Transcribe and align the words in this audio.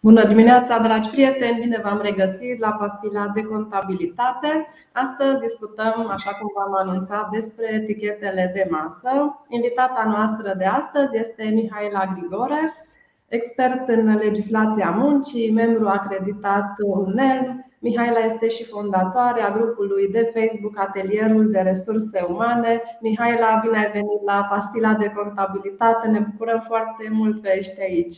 Bună 0.00 0.26
dimineața, 0.26 0.78
dragi 0.78 1.08
prieteni! 1.08 1.60
Bine 1.60 1.80
v-am 1.82 2.00
regăsit 2.02 2.58
la 2.58 2.70
pastila 2.70 3.28
de 3.34 3.42
contabilitate. 3.42 4.66
Astăzi 4.92 5.40
discutăm, 5.40 6.08
așa 6.10 6.30
cum 6.30 6.50
v-am 6.54 6.88
anunțat, 6.88 7.30
despre 7.30 7.74
etichetele 7.74 8.50
de 8.54 8.66
masă. 8.70 9.38
Invitata 9.48 10.04
noastră 10.06 10.54
de 10.58 10.64
astăzi 10.64 11.16
este 11.16 11.44
Mihaela 11.54 12.14
Grigore, 12.14 12.74
expert 13.28 13.88
în 13.88 14.16
legislația 14.16 14.90
muncii, 14.90 15.52
membru 15.52 15.88
acreditat 15.88 16.72
UNEL. 16.84 17.64
Mihaela 17.78 18.18
este 18.18 18.48
și 18.48 18.64
fondatoarea 18.64 19.50
grupului 19.50 20.08
de 20.08 20.30
Facebook 20.34 20.78
Atelierul 20.78 21.50
de 21.50 21.60
Resurse 21.60 22.26
Umane. 22.28 22.82
Mihaela, 23.00 23.60
bine 23.62 23.78
ai 23.78 23.90
venit 23.92 24.22
la 24.24 24.46
pastila 24.50 24.94
de 24.94 25.12
contabilitate. 25.16 26.08
Ne 26.08 26.18
bucurăm 26.18 26.64
foarte 26.66 27.08
mult 27.10 27.42
că 27.42 27.48
ești 27.54 27.82
aici. 27.82 28.14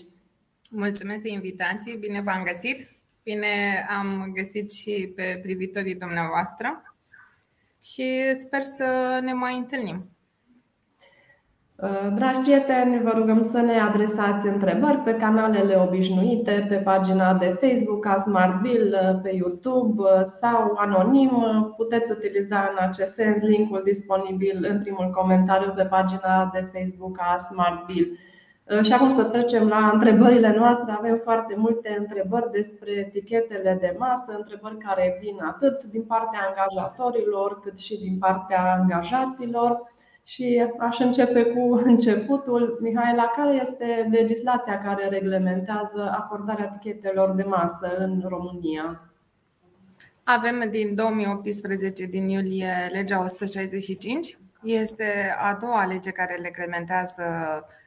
Mulțumesc 0.73 1.21
de 1.21 1.29
invitație, 1.29 1.97
bine 1.97 2.21
v-am 2.21 2.43
găsit. 2.43 2.89
Bine 3.23 3.87
am 3.99 4.33
găsit 4.35 4.73
și 4.73 5.13
pe 5.17 5.39
privitorii 5.43 5.95
dumneavoastră 5.95 6.83
și 7.83 8.35
sper 8.35 8.63
să 8.63 9.19
ne 9.23 9.33
mai 9.33 9.57
întâlnim. 9.57 10.11
Dragi 12.15 12.39
prieteni, 12.41 13.03
vă 13.03 13.11
rugăm 13.15 13.43
să 13.43 13.61
ne 13.61 13.81
adresați 13.81 14.47
întrebări 14.47 14.99
pe 14.99 15.15
canalele 15.15 15.77
obișnuite, 15.77 16.67
pe 16.69 16.77
pagina 16.77 17.35
de 17.35 17.57
Facebook 17.61 18.07
a 18.07 18.17
Smartbill, 18.17 19.21
pe 19.23 19.31
YouTube 19.31 20.03
sau 20.25 20.75
anonim. 20.77 21.31
Puteți 21.77 22.11
utiliza 22.11 22.59
în 22.59 22.89
acest 22.89 23.15
sens 23.15 23.43
linkul 23.43 23.83
disponibil 23.85 24.67
în 24.69 24.81
primul 24.81 25.11
comentariu 25.11 25.73
pe 25.77 25.85
pagina 25.85 26.51
de 26.53 26.71
Facebook 26.73 27.17
a 27.21 27.37
Smartbill. 27.37 28.11
Uh, 28.11 28.19
și 28.83 28.93
acum 28.93 29.11
să 29.11 29.25
trecem 29.25 29.69
la 29.69 29.91
întrebările 29.93 30.55
noastre. 30.57 30.93
Avem 30.93 31.21
foarte 31.23 31.55
multe 31.57 31.97
întrebări 31.99 32.51
despre 32.51 32.91
etichetele 32.91 33.77
de 33.81 33.95
masă, 33.99 34.35
întrebări 34.37 34.79
care 34.79 35.19
vin 35.21 35.39
atât 35.43 35.85
din 35.85 36.03
partea 36.03 36.41
angajatorilor 36.49 37.61
cât 37.61 37.79
și 37.79 37.99
din 37.99 38.19
partea 38.19 38.73
angajaților. 38.73 39.93
Și 40.25 40.73
aș 40.79 40.99
începe 40.99 41.45
cu 41.45 41.81
începutul. 41.85 42.79
Mihaela, 42.81 43.33
care 43.37 43.55
este 43.55 44.09
legislația 44.11 44.81
care 44.81 45.09
reglementează 45.09 46.17
acordarea 46.19 46.71
etichetelor 46.73 47.31
de 47.31 47.43
masă 47.43 47.97
în 47.99 48.23
România? 48.29 49.11
Avem 50.25 50.65
din 50.71 50.95
2018, 50.95 52.07
din 52.07 52.29
iulie, 52.29 52.89
legea 52.93 53.21
165. 53.21 54.39
Este 54.63 55.35
a 55.39 55.57
doua 55.61 55.85
lege 55.85 56.11
care 56.11 56.39
reglementează 56.43 57.25
Um, 57.25 57.80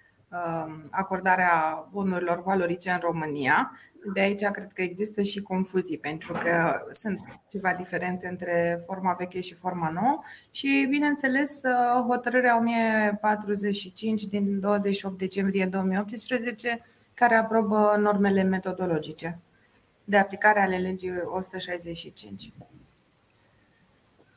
acordarea 0.89 1.87
bunurilor 1.91 2.43
valorice 2.43 2.89
în 2.91 2.99
România. 3.01 3.71
De 4.13 4.19
aici 4.19 4.43
cred 4.43 4.71
că 4.73 4.81
există 4.81 5.21
și 5.21 5.41
confuzii, 5.41 5.97
pentru 5.97 6.33
că 6.33 6.81
sunt 6.91 7.19
ceva 7.49 7.73
diferențe 7.73 8.27
între 8.27 8.81
forma 8.85 9.13
veche 9.13 9.41
și 9.41 9.55
forma 9.55 9.89
nouă 9.89 10.19
și, 10.51 10.87
bineînțeles, 10.89 11.61
uh, 11.63 12.05
hotărârea 12.07 12.57
1045 12.57 14.23
din 14.25 14.59
28 14.59 15.17
decembrie 15.17 15.65
2018, 15.65 16.85
care 17.13 17.35
aprobă 17.35 17.95
normele 17.99 18.43
metodologice 18.43 19.39
de 20.03 20.17
aplicare 20.17 20.59
ale 20.59 20.77
legii 20.77 21.13
165. 21.25 22.51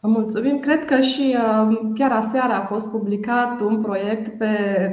Mulțumim. 0.06 0.58
Cred 0.58 0.84
că 0.84 1.00
și 1.00 1.36
uh, 1.36 1.78
chiar 1.94 2.12
aseară 2.12 2.52
a 2.52 2.66
fost 2.66 2.90
publicat 2.90 3.60
un 3.60 3.82
proiect 3.82 4.38
pe, 4.38 4.46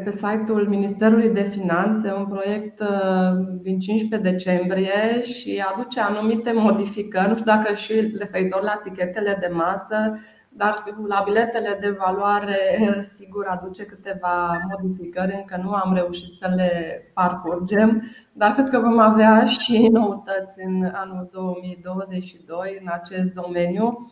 pe 0.04 0.12
site-ul 0.12 0.68
Ministerului 0.70 1.30
de 1.30 1.42
Finanțe, 1.42 2.14
un 2.18 2.26
proiect 2.26 2.80
uh, 2.80 3.58
din 3.62 3.80
15 3.80 4.30
decembrie 4.30 5.24
și 5.24 5.64
aduce 5.74 6.00
anumite 6.00 6.52
modificări, 6.54 7.28
nu 7.28 7.34
știu 7.34 7.46
dacă 7.46 7.74
și 7.74 8.14
referitor 8.20 8.62
la 8.62 8.82
tichetele 8.84 9.38
de 9.40 9.50
masă, 9.54 10.20
dar 10.50 10.84
la 11.08 11.22
biletele 11.26 11.78
de 11.82 11.98
valoare 12.00 12.58
sigur 13.02 13.46
aduce 13.50 13.86
câteva 13.86 14.58
modificări, 14.70 15.36
încă 15.36 15.62
nu 15.64 15.72
am 15.72 15.94
reușit 15.94 16.36
să 16.36 16.52
le 16.56 17.02
parcurgem, 17.14 18.04
dar 18.34 18.52
cred 18.52 18.70
că 18.70 18.80
vom 18.80 19.00
avea 19.00 19.46
și 19.46 19.88
noutăți 19.92 20.64
în 20.64 20.92
anul 20.94 21.30
2022 21.32 22.78
în 22.82 22.88
acest 22.92 23.32
domeniu. 23.34 24.12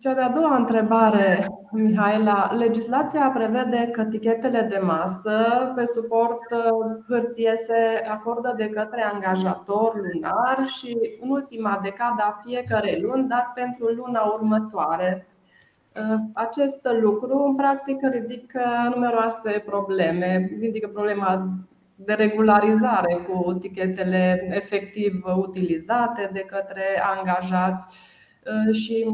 Cea 0.00 0.14
de-a 0.14 0.28
doua 0.28 0.56
întrebare, 0.56 1.46
Mihaela. 1.72 2.50
Legislația 2.58 3.30
prevede 3.34 3.88
că 3.92 4.04
tichetele 4.04 4.60
de 4.60 4.78
masă 4.82 5.72
pe 5.76 5.84
suport 5.84 6.50
uh, 6.50 6.96
hârtie 7.08 7.54
se 7.56 8.04
acordă 8.10 8.54
de 8.56 8.68
către 8.68 9.02
angajator 9.02 9.94
lunar 10.12 10.66
și 10.66 10.96
în 11.20 11.30
ultima 11.30 11.80
decadă 11.82 12.22
a 12.22 12.42
fiecarei 12.44 13.00
luni, 13.00 13.28
dar 13.28 13.52
pentru 13.54 13.86
luna 13.86 14.22
următoare. 14.22 15.26
Uh, 15.96 16.18
acest 16.32 16.88
lucru, 17.00 17.38
în 17.38 17.54
practică, 17.54 18.08
ridică 18.08 18.60
numeroase 18.94 19.62
probleme. 19.66 20.50
Ridică 20.60 20.88
problema 20.88 21.48
de 21.94 22.12
regularizare 22.12 23.14
cu 23.28 23.52
tichetele 23.52 24.48
efectiv 24.50 25.24
utilizate 25.36 26.30
de 26.32 26.40
către 26.40 26.82
angajați 27.16 27.86
Uh, 27.86 28.17
și 28.72 29.06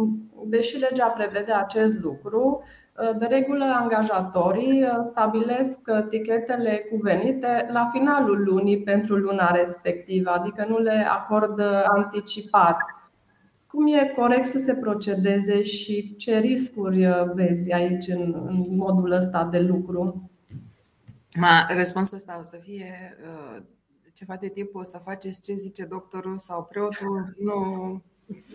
deși 0.47 0.77
legea 0.77 1.07
prevede 1.07 1.53
acest 1.53 1.95
lucru, 2.03 2.63
uh, 2.63 3.19
de 3.19 3.27
regulă 3.27 3.65
angajatorii 3.65 4.83
uh, 4.83 4.89
stabilesc 5.11 5.79
tichetele 6.09 6.87
cuvenite 6.91 7.69
la 7.73 7.89
finalul 7.93 8.43
lunii 8.45 8.83
pentru 8.83 9.17
luna 9.17 9.51
respectivă, 9.51 10.31
adică 10.31 10.65
nu 10.69 10.79
le 10.79 11.07
acordă 11.11 11.85
anticipat. 11.87 12.77
Cum 13.67 13.87
e 13.87 14.13
corect 14.17 14.45
să 14.45 14.59
se 14.59 14.75
procedeze 14.75 15.63
și 15.63 16.17
ce 16.17 16.39
riscuri 16.39 17.07
vezi 17.35 17.73
aici 17.73 18.07
în, 18.07 18.43
în 18.47 18.77
modul 18.77 19.11
ăsta 19.11 19.45
de 19.45 19.59
lucru? 19.59 20.31
Ma, 21.37 21.67
răspunsul 21.77 22.17
ăsta 22.17 22.39
o 22.39 22.43
să 22.43 22.57
fie 22.57 23.17
uh, 23.25 23.63
ceva 24.13 24.37
de 24.37 24.49
tip, 24.49 24.75
o 24.75 24.83
să 24.83 24.99
faceți 24.99 25.41
ce 25.41 25.55
zice 25.55 25.85
doctorul 25.85 26.39
sau 26.39 26.65
preotul, 26.65 27.37
nu 27.39 28.03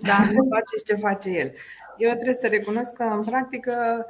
da, 0.02 0.30
nu 0.32 0.48
faceți 0.54 0.86
ce 0.86 0.96
face 0.96 1.30
el. 1.30 1.52
Eu 1.98 2.12
trebuie 2.12 2.34
să 2.34 2.48
recunosc 2.48 2.94
că, 2.94 3.04
în 3.04 3.24
practică, 3.24 4.06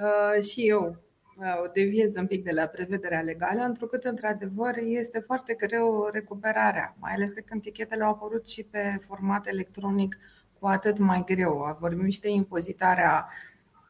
uh, 0.00 0.42
și 0.42 0.68
eu 0.68 0.96
uh, 1.36 1.70
deviez 1.72 2.16
un 2.16 2.26
pic 2.26 2.44
de 2.44 2.50
la 2.50 2.66
prevederea 2.66 3.20
legală, 3.20 3.62
întrucât, 3.62 4.04
într-adevăr, 4.04 4.76
este 4.76 5.18
foarte 5.18 5.54
greu 5.54 6.08
recuperarea, 6.12 6.96
mai 7.00 7.12
ales 7.12 7.32
de 7.32 7.40
când 7.40 7.62
tichetele 7.62 8.04
au 8.04 8.10
apărut 8.10 8.48
și 8.48 8.62
pe 8.62 8.98
format 9.06 9.46
electronic, 9.46 10.18
cu 10.58 10.66
atât 10.66 10.98
mai 10.98 11.22
greu. 11.26 11.76
Vorbim 11.80 12.08
și 12.08 12.20
de 12.20 12.30
impozitarea 12.30 13.28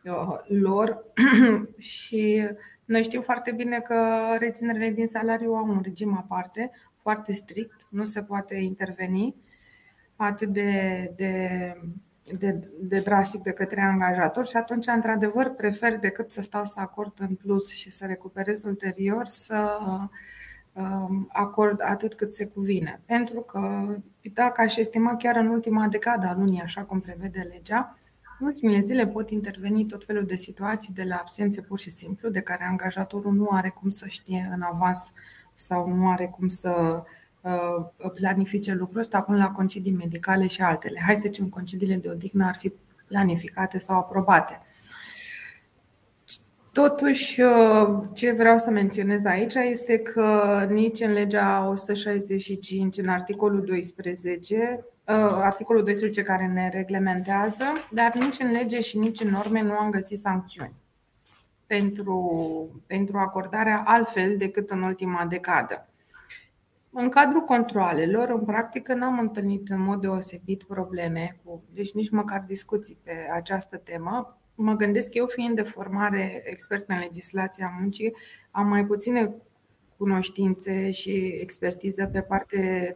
uh, 0.05 0.39
lor 0.47 1.05
și 1.79 2.49
noi 2.85 3.03
știm 3.03 3.21
foarte 3.21 3.53
bine 3.53 3.81
că 3.81 3.97
reținerile 4.39 4.91
din 4.91 5.07
salariu 5.07 5.53
au 5.53 5.69
un 5.69 5.81
regim 5.83 6.17
aparte, 6.17 6.71
foarte 6.97 7.33
strict, 7.33 7.87
nu 7.91 8.05
se 8.05 8.23
poate 8.23 8.55
interveni 8.55 9.37
atât 10.23 10.49
de, 10.49 11.13
de, 11.17 11.77
de, 12.39 12.69
de 12.81 13.01
drastic 13.01 13.43
de 13.43 13.53
către 13.53 13.81
angajator 13.81 14.47
și 14.47 14.57
atunci, 14.57 14.87
într-adevăr, 14.87 15.49
prefer 15.51 15.99
decât 15.99 16.33
să 16.33 16.41
stau 16.43 16.65
să 16.65 16.81
acord 16.81 17.13
în 17.19 17.35
plus 17.35 17.71
și 17.71 17.91
să 17.91 18.07
recuperez 18.07 18.65
ulterior, 18.65 19.27
să 19.27 19.79
um, 20.73 21.29
acord 21.33 21.81
atât 21.85 22.15
cât 22.15 22.35
se 22.35 22.47
cuvine. 22.47 23.01
Pentru 23.07 23.41
că, 23.41 23.95
dacă 24.33 24.61
aș 24.61 24.77
estima 24.77 25.17
chiar 25.17 25.37
în 25.37 25.47
ultima 25.47 25.87
decadă 25.87 26.27
a 26.27 26.35
lunii, 26.35 26.61
așa 26.61 26.83
cum 26.83 27.01
prevede 27.01 27.49
legea, 27.53 27.99
în 28.39 28.47
ultimele 28.47 28.81
zile 28.81 29.07
pot 29.07 29.31
interveni 29.31 29.87
tot 29.87 30.05
felul 30.05 30.27
de 30.27 30.37
situații 30.37 30.95
de 30.95 31.03
la 31.03 31.17
absențe 31.17 31.61
pur 31.61 31.79
și 31.79 31.91
simplu, 31.91 32.29
de 32.29 32.41
care 32.41 32.65
angajatorul 32.65 33.33
nu 33.33 33.49
are 33.51 33.69
cum 33.69 33.91
să 33.91 34.07
știe 34.09 34.51
în 34.55 34.63
avans 34.63 35.13
sau 35.55 35.89
nu 35.89 36.11
are 36.11 36.27
cum 36.27 36.49
să 36.49 37.03
Uh, 37.07 37.21
planifice 38.15 38.75
lucrul 38.75 39.01
ăsta 39.01 39.21
până 39.21 39.37
la 39.39 39.51
concedii 39.51 39.93
medicale 39.93 40.47
și 40.47 40.63
altele. 40.63 41.01
Hai 41.07 41.15
să 41.15 41.21
zicem, 41.21 41.49
concediile 41.49 41.97
de 41.97 42.09
odihnă 42.09 42.47
ar 42.47 42.55
fi 42.55 42.73
planificate 43.07 43.79
sau 43.79 43.99
aprobate. 43.99 44.61
Totuși, 46.73 47.41
uh, 47.41 47.99
ce 48.13 48.31
vreau 48.31 48.59
să 48.59 48.71
menționez 48.71 49.25
aici 49.25 49.55
este 49.55 49.99
că 49.99 50.67
nici 50.71 51.01
în 51.01 51.13
legea 51.13 51.69
165, 51.69 52.99
în 52.99 53.09
articolul 53.09 53.65
12, 53.65 54.85
uh, 55.09 55.15
articolul 55.43 55.83
12 55.83 56.23
care 56.23 56.47
ne 56.47 56.69
reglementează, 56.69 57.65
dar 57.91 58.15
nici 58.15 58.39
în 58.39 58.51
lege 58.51 58.81
și 58.81 58.99
nici 58.99 59.21
în 59.21 59.31
norme 59.31 59.63
nu 59.63 59.73
am 59.73 59.91
găsit 59.91 60.19
sancțiuni 60.19 60.75
pentru, 61.67 62.83
pentru 62.87 63.19
acordarea 63.19 63.83
altfel 63.87 64.37
decât 64.37 64.71
în 64.71 64.83
ultima 64.83 65.27
decadă. 65.29 65.87
În 66.95 67.09
cadrul 67.09 67.41
controalelor, 67.41 68.29
în 68.29 68.45
practică, 68.45 68.95
n-am 68.95 69.19
întâlnit 69.19 69.69
în 69.69 69.81
mod 69.81 70.01
deosebit 70.01 70.63
probleme, 70.63 71.37
cu, 71.45 71.63
deci 71.75 71.93
nici 71.93 72.11
măcar 72.11 72.45
discuții 72.47 72.99
pe 73.03 73.13
această 73.33 73.77
temă. 73.77 74.39
Mă 74.55 74.75
gândesc 74.75 75.15
eu, 75.15 75.27
fiind 75.27 75.55
de 75.55 75.63
formare 75.63 76.43
expert 76.45 76.89
în 76.89 76.99
legislația 76.99 77.75
muncii, 77.79 78.17
am 78.51 78.69
mai 78.69 78.85
puține 78.85 79.35
cunoștințe 79.97 80.91
și 80.91 81.39
expertiză 81.41 82.07
pe 82.13 82.21
parte 82.21 82.95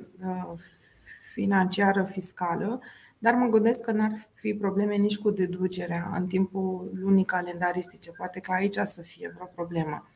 financiară, 1.33 2.05
fiscală, 2.05 2.81
dar 3.19 3.35
mă 3.35 3.47
gândesc 3.47 3.81
că 3.81 3.93
n-ar 3.93 4.13
fi 4.35 4.55
probleme 4.55 4.95
nici 4.95 5.19
cu 5.19 5.31
deducerea 5.31 6.11
în 6.15 6.27
timpul 6.27 6.91
lunii 6.95 7.25
calendaristice. 7.25 8.11
Poate 8.11 8.41
că 8.41 8.53
aici 8.53 8.79
să 8.83 9.03
fie 9.03 9.33
vreo 9.35 9.47
problemă. 9.55 10.09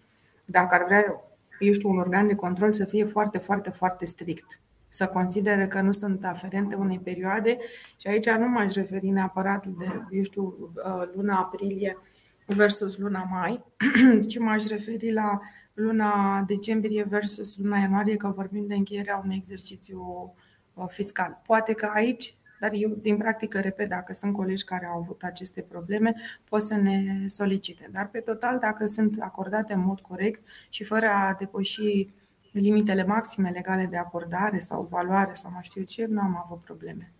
Dacă 0.45 0.75
ar 0.75 0.85
vrea, 0.85 1.23
eu 1.61 1.73
știu, 1.73 1.89
un 1.89 1.99
organ 1.99 2.27
de 2.27 2.35
control 2.35 2.73
să 2.73 2.85
fie 2.85 3.05
foarte, 3.05 3.39
foarte, 3.39 3.71
foarte 3.71 4.05
strict 4.05 4.61
să 4.91 5.07
considere 5.07 5.69
că 5.69 5.81
nu 5.81 5.93
sunt 5.93 6.25
aferente 6.25 6.75
unei 6.75 6.99
perioade 6.99 7.59
și 7.97 8.07
aici 8.07 8.29
nu 8.29 8.49
m-aș 8.49 8.75
referi 8.75 9.09
neapărat 9.09 9.67
de, 9.67 9.85
eu 10.11 10.23
știu, 10.23 10.71
uh, 10.87 11.03
luna 11.15 11.39
aprilie 11.39 11.99
versus 12.47 12.99
luna 12.99 13.23
mai, 13.23 13.65
ci 14.29 14.39
m-aș 14.39 14.67
referi 14.67 15.13
la 15.13 15.41
luna 15.75 16.43
decembrie 16.47 17.03
versus 17.03 17.57
luna 17.57 17.79
ianuarie, 17.79 18.17
că 18.17 18.29
vorbim 18.29 18.67
de 18.67 18.75
încheierea 18.75 19.21
unui 19.25 19.37
exercițiu 19.37 20.35
uh, 20.75 20.85
fiscal. 20.89 21.41
Poate 21.47 21.73
că 21.73 21.91
aici, 21.95 22.35
dar 22.61 22.71
eu 22.75 22.89
din 22.89 23.17
practică 23.17 23.61
repet, 23.61 23.89
dacă 23.89 24.13
sunt 24.13 24.33
colegi 24.33 24.65
care 24.65 24.87
au 24.87 24.99
avut 24.99 25.23
aceste 25.23 25.61
probleme, 25.61 26.15
pot 26.49 26.63
să 26.63 26.75
ne 26.75 27.05
solicite. 27.27 27.89
Dar 27.93 28.09
pe 28.09 28.19
total, 28.19 28.59
dacă 28.59 28.87
sunt 28.87 29.17
acordate 29.21 29.73
în 29.73 29.85
mod 29.85 30.01
corect 30.01 30.47
și 30.69 30.85
fără 30.85 31.07
a 31.07 31.37
depăși 31.39 32.09
limitele 32.53 33.05
maxime 33.05 33.51
legale 33.51 33.87
de 33.87 33.97
acordare 33.97 34.59
sau 34.59 34.87
valoare 34.91 35.35
sau 35.35 35.51
mai 35.51 35.63
știu 35.63 35.83
ce, 35.83 36.07
nu 36.07 36.21
am 36.21 36.43
avut 36.45 36.61
probleme. 36.61 37.13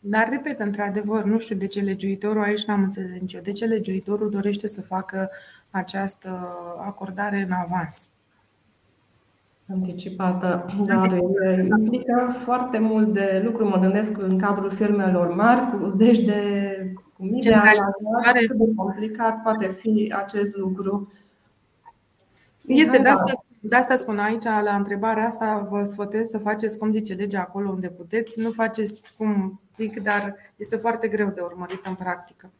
Dar, 0.00 0.28
repet, 0.28 0.60
într-adevăr, 0.60 1.24
nu 1.24 1.38
știu 1.38 1.56
de 1.56 1.66
ce 1.66 1.80
legiuitorul, 1.80 2.42
aici 2.42 2.64
n-am 2.64 2.82
înțeles 2.82 3.20
nicio, 3.20 3.40
de 3.40 3.52
ce 3.52 3.64
legiuitorul 3.64 4.30
dorește 4.30 4.66
să 4.66 4.82
facă 4.82 5.30
această 5.70 6.28
acordare 6.78 7.40
în 7.40 7.52
avans. 7.52 8.08
Anticipată, 9.72 10.66
dar 10.86 11.16
implică 11.78 12.34
foarte 12.44 12.78
mult 12.78 13.14
de 13.14 13.42
lucru. 13.44 13.68
Mă 13.68 13.78
gândesc 13.78 14.18
în 14.18 14.38
cadrul 14.38 14.70
firmelor 14.70 15.34
mari, 15.34 15.78
cu 15.78 15.88
zeci 15.88 16.24
de 16.24 16.40
cu 17.16 17.22
mii 17.24 17.40
de 17.40 17.54
cât 18.46 18.56
de 18.56 18.74
complicat 18.76 19.42
poate 19.42 19.66
fi 19.66 20.12
acest 20.16 20.56
lucru. 20.56 21.12
Este 22.66 22.98
de 22.98 23.08
asta 23.08 23.46
de 23.68 23.76
asta 23.76 23.94
spun 23.94 24.18
aici, 24.18 24.44
la 24.44 24.74
întrebarea 24.76 25.26
asta, 25.26 25.66
vă 25.70 25.84
sfătuiesc 25.84 26.30
să 26.30 26.38
faceți 26.38 26.78
cum 26.78 26.92
zice 26.92 27.14
legea 27.14 27.40
acolo 27.40 27.70
unde 27.70 27.88
puteți. 27.88 28.40
Nu 28.40 28.50
faceți 28.50 29.14
cum 29.16 29.60
zic, 29.74 30.02
dar 30.02 30.34
este 30.56 30.76
foarte 30.76 31.08
greu 31.08 31.28
de 31.28 31.40
urmărit 31.40 31.86
în 31.86 31.94
practică. 31.94 32.50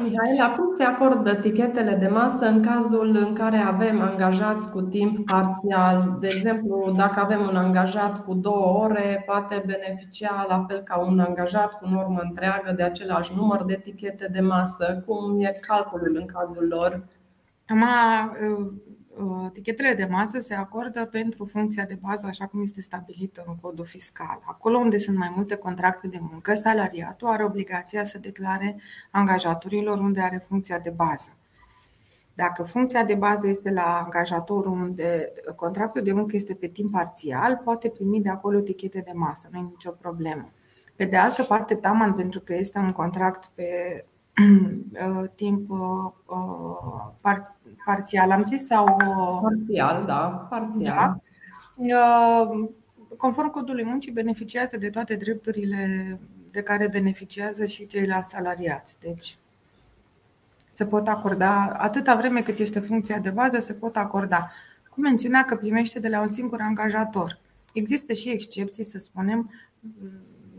Mihaela, 0.00 0.54
cum 0.54 0.74
se 0.76 0.82
acordă 0.82 1.30
etichetele 1.30 1.94
de 1.94 2.06
masă 2.06 2.46
în 2.46 2.62
cazul 2.62 3.16
în 3.16 3.34
care 3.34 3.56
avem 3.56 4.00
angajați 4.00 4.70
cu 4.70 4.80
timp 4.80 5.26
parțial? 5.26 6.16
De 6.20 6.26
exemplu, 6.26 6.92
dacă 6.96 7.20
avem 7.20 7.40
un 7.40 7.56
angajat 7.56 8.24
cu 8.24 8.34
două 8.34 8.84
ore, 8.84 9.22
poate 9.26 9.62
beneficia 9.66 10.46
la 10.48 10.64
fel 10.68 10.80
ca 10.80 10.98
un 10.98 11.20
angajat 11.20 11.78
cu 11.78 11.88
normă 11.88 12.20
întreagă 12.22 12.72
de 12.76 12.82
același 12.82 13.32
număr 13.36 13.64
de 13.64 13.72
etichete 13.72 14.28
de 14.32 14.40
masă. 14.40 15.02
Cum 15.06 15.40
e 15.40 15.52
calculul 15.60 16.16
în 16.16 16.26
cazul 16.26 16.66
lor? 16.68 17.04
Am 17.68 17.82
Uh, 17.82 18.72
tichetele 19.52 19.94
de 19.94 20.04
masă 20.04 20.38
se 20.38 20.54
acordă 20.54 21.04
pentru 21.04 21.44
funcția 21.44 21.84
de 21.84 21.98
bază, 22.00 22.26
așa 22.26 22.46
cum 22.46 22.62
este 22.62 22.80
stabilită 22.80 23.44
în 23.46 23.54
codul 23.54 23.84
fiscal. 23.84 24.42
Acolo 24.44 24.78
unde 24.78 24.98
sunt 24.98 25.16
mai 25.16 25.32
multe 25.34 25.54
contracte 25.54 26.08
de 26.08 26.18
muncă, 26.20 26.54
salariatul 26.54 27.28
are 27.28 27.44
obligația 27.44 28.04
să 28.04 28.18
declare 28.18 28.80
angajatorilor 29.10 29.98
unde 29.98 30.20
are 30.20 30.44
funcția 30.48 30.78
de 30.78 30.90
bază. 30.90 31.36
Dacă 32.34 32.62
funcția 32.62 33.04
de 33.04 33.14
bază 33.14 33.48
este 33.48 33.70
la 33.70 34.00
angajatorul 34.04 34.72
unde 34.72 35.32
contractul 35.56 36.02
de 36.02 36.12
muncă 36.12 36.36
este 36.36 36.54
pe 36.54 36.66
timp 36.66 36.92
parțial, 36.92 37.60
poate 37.64 37.88
primi 37.88 38.20
de 38.20 38.28
acolo 38.28 38.60
tichete 38.60 39.00
de 39.00 39.12
masă, 39.14 39.48
nu 39.52 39.58
e 39.58 39.62
nicio 39.62 39.90
problemă. 39.90 40.48
Pe 40.96 41.04
de 41.04 41.16
altă 41.16 41.42
parte, 41.42 41.74
Taman, 41.74 42.14
pentru 42.14 42.40
că 42.40 42.54
este 42.54 42.78
un 42.78 42.92
contract 42.92 43.50
pe 43.54 43.64
uh, 43.94 44.11
timp 45.34 45.70
uh, 45.70 46.12
parțial, 47.84 48.30
am 48.30 48.44
zis? 48.44 48.66
sau 48.66 48.96
Parțial, 49.42 50.04
da, 50.06 50.46
parțial. 50.50 51.20
Da. 51.76 52.50
Conform 53.16 53.50
codului 53.50 53.84
muncii, 53.84 54.12
beneficiază 54.12 54.76
de 54.76 54.90
toate 54.90 55.14
drepturile 55.14 56.18
de 56.50 56.62
care 56.62 56.88
beneficiază 56.88 57.66
și 57.66 57.86
ceilalți 57.86 58.30
salariați. 58.30 58.96
Deci, 59.00 59.36
se 60.70 60.84
pot 60.84 61.08
acorda, 61.08 61.76
atâta 61.78 62.14
vreme 62.14 62.42
cât 62.42 62.58
este 62.58 62.80
funcția 62.80 63.18
de 63.18 63.30
bază, 63.30 63.58
se 63.58 63.72
pot 63.72 63.96
acorda. 63.96 64.50
Cu 64.88 65.00
mențiunea 65.00 65.44
că 65.44 65.56
primește 65.56 66.00
de 66.00 66.08
la 66.08 66.20
un 66.20 66.32
singur 66.32 66.60
angajator. 66.60 67.38
Există 67.72 68.12
și 68.12 68.28
excepții, 68.28 68.84
să 68.84 68.98
spunem, 68.98 69.50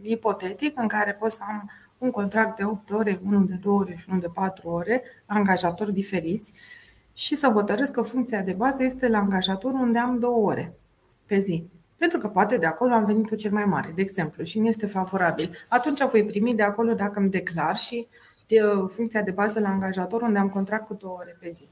ipotetic, 0.01 0.79
în 0.79 0.87
care 0.87 1.11
pot 1.11 1.31
să 1.31 1.41
am 1.47 1.69
un 2.03 2.11
contract 2.11 2.57
de 2.57 2.63
8 2.63 2.91
ore, 2.91 3.19
unul 3.25 3.45
de 3.45 3.59
2 3.61 3.73
ore 3.73 3.95
și 3.95 4.05
unul 4.07 4.21
de 4.21 4.27
4 4.33 4.69
ore, 4.69 5.03
angajatori 5.25 5.93
diferiți, 5.93 6.53
și 7.13 7.35
să 7.35 7.47
hotărăsc 7.47 7.93
că 7.93 8.01
funcția 8.01 8.41
de 8.41 8.53
bază 8.53 8.83
este 8.83 9.07
la 9.07 9.17
angajator 9.17 9.73
unde 9.73 9.99
am 9.99 10.19
două 10.19 10.47
ore 10.49 10.73
pe 11.25 11.39
zi. 11.39 11.67
Pentru 11.97 12.17
că 12.17 12.27
poate 12.27 12.57
de 12.57 12.65
acolo 12.65 12.93
am 12.93 13.05
venit 13.05 13.37
cel 13.37 13.51
mai 13.51 13.65
mare, 13.65 13.91
de 13.95 14.01
exemplu, 14.01 14.43
și 14.43 14.59
mi 14.59 14.67
este 14.67 14.85
favorabil. 14.85 15.55
Atunci 15.69 16.03
voi 16.03 16.25
primi 16.25 16.55
de 16.55 16.63
acolo 16.63 16.93
dacă 16.93 17.19
îmi 17.19 17.29
declar 17.29 17.77
și 17.77 18.07
de 18.47 18.59
funcția 18.89 19.21
de 19.21 19.31
bază 19.31 19.59
la 19.59 19.69
angajator 19.69 20.21
unde 20.21 20.39
am 20.39 20.49
contract 20.49 20.85
cu 20.85 20.93
două 20.93 21.17
ore 21.19 21.37
pe 21.39 21.49
zi. 21.49 21.67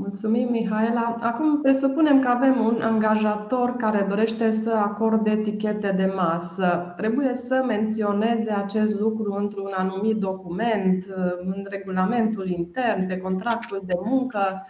Mulțumim, 0.00 0.50
Mihaela. 0.50 1.16
Acum 1.20 1.60
presupunem 1.60 2.20
că 2.20 2.28
avem 2.28 2.64
un 2.64 2.80
angajator 2.80 3.76
care 3.76 4.06
dorește 4.08 4.50
să 4.50 4.70
acorde 4.70 5.30
etichete 5.30 5.92
de 5.96 6.12
masă. 6.16 6.94
Trebuie 6.96 7.34
să 7.34 7.64
menționeze 7.66 8.50
acest 8.50 9.00
lucru 9.00 9.32
într-un 9.32 9.70
anumit 9.76 10.16
document, 10.16 11.04
în 11.38 11.66
regulamentul 11.70 12.48
intern, 12.48 13.06
pe 13.06 13.16
contractul 13.16 13.82
de 13.86 13.94
muncă. 14.04 14.66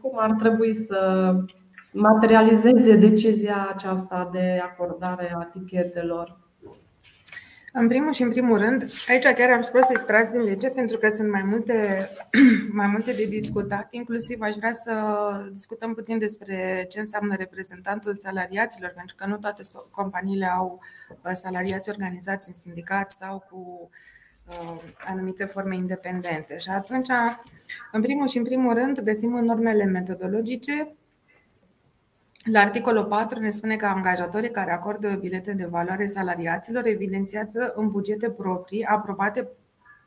Cum 0.00 0.12
ar 0.16 0.32
trebui 0.32 0.74
să 0.74 1.32
materializeze 1.92 2.96
decizia 2.96 3.68
aceasta 3.72 4.28
de 4.32 4.62
acordare 4.62 5.34
a 5.34 5.48
etichetelor? 5.54 6.43
În 7.76 7.88
primul 7.88 8.12
și 8.12 8.22
în 8.22 8.30
primul 8.30 8.58
rând, 8.58 8.86
aici 9.08 9.24
chiar 9.24 9.50
am 9.50 9.60
spus 9.60 9.86
să 9.86 9.92
extras 9.94 10.28
din 10.28 10.40
lege 10.40 10.68
pentru 10.68 10.98
că 10.98 11.08
sunt 11.08 11.30
mai 11.30 11.42
multe, 11.42 12.06
mai 12.80 12.86
multe 12.86 13.12
de 13.12 13.24
discutat. 13.24 13.92
Inclusiv 13.92 14.40
aș 14.40 14.54
vrea 14.54 14.72
să 14.72 14.92
discutăm 15.52 15.94
puțin 15.94 16.18
despre 16.18 16.86
ce 16.88 17.00
înseamnă 17.00 17.34
reprezentantul 17.34 18.16
salariaților, 18.20 18.92
pentru 18.96 19.14
că 19.16 19.26
nu 19.26 19.36
toate 19.36 19.62
companiile 19.90 20.46
au 20.46 20.80
uh, 21.22 21.30
salariați 21.32 21.88
organizați 21.90 22.48
în 22.48 22.54
sindicat 22.54 23.10
sau 23.12 23.46
cu 23.50 23.90
uh, 24.48 24.82
anumite 25.04 25.44
forme 25.44 25.74
independente. 25.74 26.58
Și 26.58 26.70
atunci, 26.70 27.08
în 27.92 28.00
primul 28.00 28.28
și 28.28 28.38
în 28.38 28.44
primul 28.44 28.74
rând, 28.74 29.00
găsim 29.00 29.34
în 29.34 29.44
normele 29.44 29.84
metodologice 29.84 30.94
la 32.44 32.60
articolul 32.60 33.04
4 33.04 33.40
ne 33.40 33.50
spune 33.50 33.76
că 33.76 33.86
angajatorii 33.86 34.50
care 34.50 34.72
acordă 34.72 35.16
bilete 35.20 35.52
de 35.52 35.64
valoare 35.64 36.06
salariaților 36.06 36.86
evidențiază 36.86 37.72
în 37.76 37.88
bugete 37.88 38.30
proprii 38.30 38.84
aprobate 38.84 39.48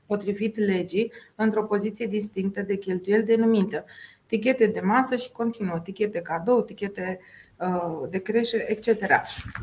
potrivit 0.06 0.58
legii 0.58 1.12
într-o 1.36 1.64
poziție 1.64 2.06
distinctă 2.06 2.62
de 2.62 2.76
cheltuieli 2.76 3.24
denumită 3.24 3.86
tichete 4.26 4.66
de 4.66 4.80
masă 4.80 5.16
și 5.16 5.32
continuă, 5.32 5.80
tichete 5.80 6.22
cadou, 6.22 6.62
tichete 6.62 7.20
uh, 7.58 8.10
de 8.10 8.18
creștere, 8.18 8.72
etc. 8.72 9.10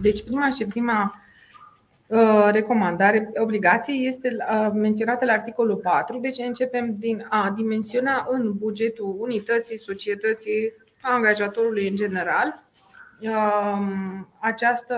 Deci 0.01 0.25
prima 0.25 0.51
și 0.51 0.67
prima 0.67 1.15
uh, 2.07 2.49
recomandare, 2.51 3.31
obligație 3.35 3.95
este 3.95 4.37
uh, 4.39 4.71
menționată 4.73 5.25
la 5.25 5.33
articolul 5.33 5.77
4, 5.77 6.19
deci 6.19 6.39
începem 6.39 6.95
din 6.99 7.27
a 7.29 7.53
dimensiona 7.57 8.25
în 8.29 8.53
bugetul 8.53 9.17
unității, 9.19 9.79
societății, 9.79 10.73
angajatorului 11.05 11.89
în 11.89 11.97
general 11.97 12.65
Um, 13.21 14.29
această, 14.39 14.97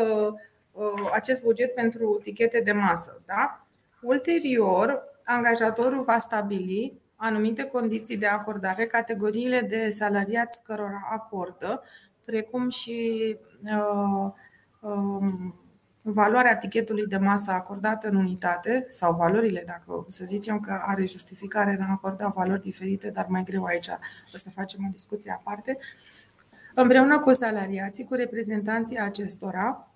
uh, 0.72 1.10
acest 1.12 1.42
buget 1.42 1.74
pentru 1.74 2.20
tichete 2.22 2.60
de 2.60 2.72
masă. 2.72 3.22
Da? 3.26 3.66
Ulterior, 4.02 5.02
angajatorul 5.24 6.02
va 6.02 6.18
stabili 6.18 7.00
anumite 7.16 7.64
condiții 7.64 8.16
de 8.16 8.26
acordare, 8.26 8.86
categoriile 8.86 9.60
de 9.60 9.90
salariați 9.90 10.62
cărora 10.62 11.08
acordă, 11.12 11.82
precum 12.24 12.68
și 12.68 13.36
uh, 13.64 14.32
um, 14.80 15.54
valoarea 16.08 16.56
tichetului 16.56 17.06
de 17.06 17.16
masă 17.16 17.50
acordată 17.50 18.08
în 18.08 18.16
unitate 18.16 18.86
sau 18.90 19.14
valorile, 19.14 19.62
dacă 19.66 20.06
să 20.08 20.24
zicem 20.24 20.60
că 20.60 20.82
are 20.86 21.04
justificare 21.04 21.76
în 21.78 21.84
a 21.84 21.90
acorda 21.90 22.28
valori 22.28 22.60
diferite, 22.60 23.10
dar 23.10 23.26
mai 23.28 23.42
greu 23.42 23.64
aici 23.64 23.88
o 24.34 24.36
să 24.36 24.50
facem 24.50 24.84
o 24.86 24.92
discuție 24.92 25.32
aparte, 25.32 25.78
împreună 26.74 27.18
cu 27.18 27.32
salariații, 27.32 28.04
cu 28.04 28.14
reprezentanții 28.14 28.98
acestora 28.98 29.88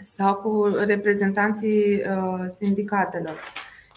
sau 0.00 0.34
cu 0.34 0.64
reprezentanții 0.64 1.94
uh, 1.94 2.46
sindicatelor. 2.54 3.40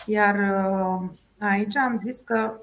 Iar 0.05 0.35
uh, 0.35 1.09
Aici 1.39 1.75
am 1.75 1.97
zis 1.97 2.19
că 2.19 2.59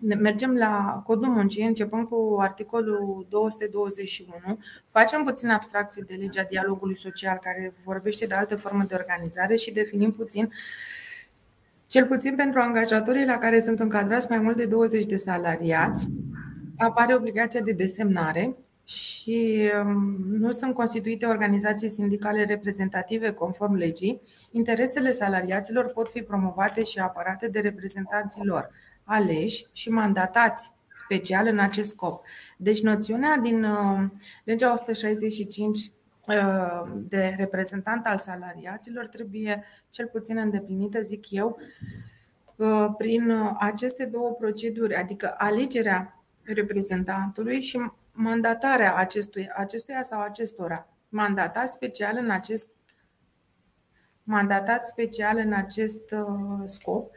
mergem 0.18 0.56
la 0.56 1.02
codul 1.06 1.28
muncii, 1.28 1.66
începând 1.66 2.08
cu 2.08 2.36
articolul 2.40 3.26
221, 3.28 4.58
facem 4.86 5.22
puțin 5.22 5.48
abstracție 5.48 6.04
de 6.06 6.14
legea 6.14 6.42
dialogului 6.42 6.98
social 6.98 7.38
care 7.42 7.74
vorbește 7.84 8.26
de 8.26 8.34
alte 8.34 8.54
forme 8.54 8.84
de 8.88 8.94
organizare 8.94 9.56
și 9.56 9.72
definim 9.72 10.12
puțin, 10.12 10.52
cel 11.86 12.06
puțin 12.06 12.34
pentru 12.34 12.60
angajatorii 12.60 13.24
la 13.26 13.38
care 13.38 13.60
sunt 13.60 13.80
încadrați 13.80 14.26
mai 14.28 14.38
mult 14.38 14.56
de 14.56 14.66
20 14.66 15.04
de 15.06 15.16
salariați, 15.16 16.08
apare 16.76 17.14
obligația 17.14 17.60
de 17.60 17.72
desemnare 17.72 18.56
și 18.92 19.70
um, 19.84 20.16
nu 20.28 20.50
sunt 20.50 20.74
constituite 20.74 21.26
organizații 21.26 21.88
sindicale 21.88 22.44
reprezentative 22.44 23.32
conform 23.32 23.74
legii, 23.74 24.20
interesele 24.50 25.12
salariaților 25.12 25.86
pot 25.86 26.10
fi 26.10 26.22
promovate 26.22 26.84
și 26.84 26.98
apărate 26.98 27.48
de 27.48 27.60
reprezentanții 27.60 28.44
lor, 28.44 28.70
aleși 29.04 29.66
și 29.72 29.90
mandatați 29.90 30.72
special 30.92 31.46
în 31.46 31.58
acest 31.58 31.90
scop. 31.90 32.24
Deci 32.56 32.82
noțiunea 32.82 33.36
din 33.36 33.64
uh, 33.64 34.04
legea 34.44 34.72
165 34.72 35.90
uh, 36.26 36.92
de 36.94 37.34
reprezentant 37.36 38.06
al 38.06 38.18
salariaților 38.18 39.06
trebuie 39.06 39.64
cel 39.90 40.06
puțin 40.06 40.36
îndeplinită, 40.36 41.00
zic 41.00 41.30
eu, 41.30 41.58
uh, 42.56 42.86
prin 42.96 43.32
aceste 43.58 44.04
două 44.04 44.30
proceduri, 44.30 44.94
adică 44.94 45.34
alegerea 45.38 46.22
reprezentantului 46.42 47.60
și 47.60 47.80
mandatarea 48.12 48.94
acestui, 48.96 49.48
acestuia 49.54 50.02
sau 50.02 50.20
acestora. 50.20 50.88
Mandatat 51.08 51.68
special 51.68 52.16
în 52.16 52.30
acest 52.30 52.68
mandatat 54.22 54.84
special 54.84 55.36
în 55.36 55.52
acest 55.52 56.10
uh, 56.10 56.62
scop, 56.64 57.10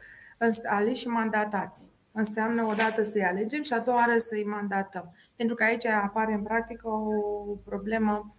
aleși 0.64 1.00
și 1.00 1.08
mandatați. 1.08 1.86
Înseamnă 2.12 2.64
odată 2.64 3.02
să-i 3.02 3.24
alegem 3.24 3.62
și 3.62 3.72
a 3.72 3.78
doua 3.78 3.96
oară 3.96 4.18
să-i 4.18 4.44
mandatăm. 4.44 5.14
Pentru 5.36 5.54
că 5.56 5.64
aici 5.64 5.86
apare 5.86 6.32
în 6.32 6.42
practică 6.42 6.88
o 6.88 7.12
problemă 7.64 8.14
Uh, 8.14 8.35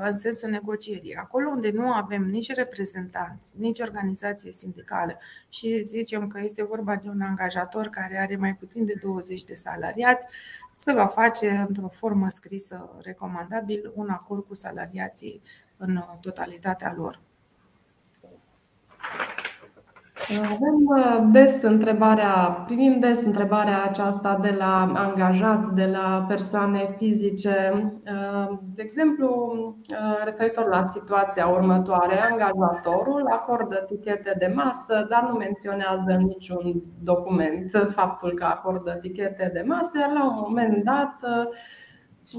în 0.00 0.16
sensul 0.16 0.48
negocierii. 0.48 1.14
Acolo 1.14 1.48
unde 1.48 1.70
nu 1.70 1.92
avem 1.92 2.22
nici 2.22 2.52
reprezentanți, 2.52 3.52
nici 3.56 3.80
organizație 3.80 4.52
sindicală 4.52 5.18
și 5.48 5.82
zicem 5.84 6.28
că 6.28 6.40
este 6.40 6.64
vorba 6.64 6.96
de 6.96 7.08
un 7.08 7.20
angajator 7.20 7.86
care 7.86 8.18
are 8.18 8.36
mai 8.36 8.54
puțin 8.54 8.84
de 8.84 8.94
20 9.02 9.44
de 9.44 9.54
salariați, 9.54 10.26
se 10.76 10.92
va 10.92 11.06
face 11.06 11.66
într-o 11.68 11.88
formă 11.88 12.28
scrisă 12.28 13.00
recomandabil 13.02 13.92
un 13.94 14.08
acord 14.08 14.46
cu 14.46 14.54
salariații 14.54 15.42
în 15.76 16.04
totalitatea 16.20 16.94
lor. 16.96 17.20
Avem 20.38 20.78
uh, 20.96 21.28
des 21.32 21.62
întrebarea, 21.62 22.62
primim 22.66 23.00
des 23.00 23.22
întrebarea 23.22 23.82
aceasta 23.82 24.38
de 24.42 24.54
la 24.58 24.92
angajați, 24.94 25.74
de 25.74 25.84
la 25.84 26.24
persoane 26.28 26.94
fizice. 26.96 27.72
Uh, 28.04 28.58
de 28.74 28.82
exemplu, 28.82 29.28
uh, 29.90 30.24
referitor 30.24 30.68
la 30.68 30.84
situația 30.84 31.46
următoare, 31.46 32.14
angajatorul 32.30 33.26
acordă 33.30 33.84
tichete 33.86 34.34
de 34.38 34.52
masă, 34.54 35.06
dar 35.08 35.28
nu 35.30 35.36
menționează 35.36 36.16
în 36.18 36.24
niciun 36.24 36.82
document 37.02 37.70
faptul 37.94 38.34
că 38.34 38.44
acordă 38.44 38.98
tichete 39.00 39.50
de 39.52 39.64
masă, 39.66 39.98
iar 39.98 40.10
la 40.12 40.24
un 40.24 40.36
moment 40.46 40.84
dat 40.84 41.14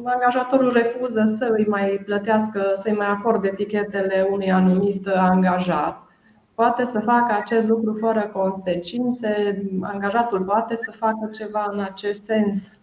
angajatorul 0.04 0.72
refuză 0.72 1.24
să 1.26 1.54
îi 1.58 1.66
mai 1.68 2.02
plătească, 2.06 2.72
să-i 2.76 2.94
mai 2.94 3.08
acorde 3.08 3.48
etichetele 3.48 4.28
unui 4.32 4.52
anumit 4.52 5.08
angajat 5.08 6.10
poate 6.56 6.84
să 6.84 7.00
facă 7.00 7.34
acest 7.34 7.68
lucru 7.68 7.98
fără 8.00 8.28
consecințe, 8.34 9.62
angajatul 9.82 10.44
poate 10.44 10.76
să 10.76 10.92
facă 10.92 11.30
ceva 11.32 11.68
în 11.72 11.80
acest 11.80 12.24
sens. 12.24 12.74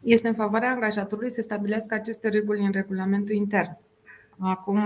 Este 0.00 0.28
în 0.28 0.34
favoarea 0.34 0.70
angajatorului 0.70 1.30
să 1.30 1.40
stabilească 1.40 1.94
aceste 1.94 2.28
reguli 2.28 2.64
în 2.64 2.72
regulamentul 2.72 3.34
intern. 3.34 3.78
Acum, 4.38 4.78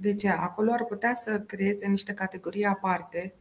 de 0.00 0.14
ce? 0.14 0.28
Acolo 0.28 0.72
ar 0.72 0.84
putea 0.84 1.14
să 1.14 1.40
creeze 1.40 1.86
niște 1.86 2.12
categorii 2.12 2.64
aparte 2.64 3.34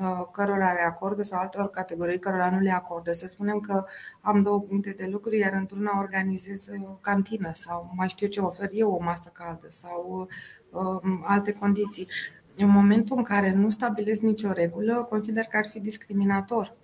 uh, 0.00 0.22
cărora 0.32 0.72
le 0.72 0.80
acordă 0.86 1.22
sau 1.22 1.38
altor 1.38 1.70
categorii 1.70 2.18
cărora 2.18 2.50
nu 2.50 2.58
le 2.58 2.70
acordă. 2.70 3.12
Să 3.12 3.26
spunem 3.26 3.60
că 3.60 3.84
am 4.20 4.42
două 4.42 4.60
puncte 4.60 4.90
de 4.90 5.08
lucru, 5.10 5.34
iar 5.34 5.52
într-una 5.52 5.98
organizez 5.98 6.68
o 6.88 6.92
cantină 7.00 7.50
sau 7.52 7.90
mai 7.96 8.08
știu 8.08 8.26
ce 8.26 8.40
ofer 8.40 8.68
eu 8.72 8.90
o 8.90 9.02
masă 9.02 9.30
caldă 9.32 9.66
sau 9.70 10.28
uh, 10.70 11.18
alte 11.22 11.52
condiții 11.52 12.08
în 12.56 12.68
momentul 12.68 13.16
în 13.16 13.22
care 13.22 13.52
nu 13.52 13.70
stabilesc 13.70 14.20
nicio 14.20 14.52
regulă, 14.52 15.06
consider 15.08 15.44
că 15.44 15.56
ar 15.56 15.66
fi 15.66 15.80
discriminator. 15.80 16.74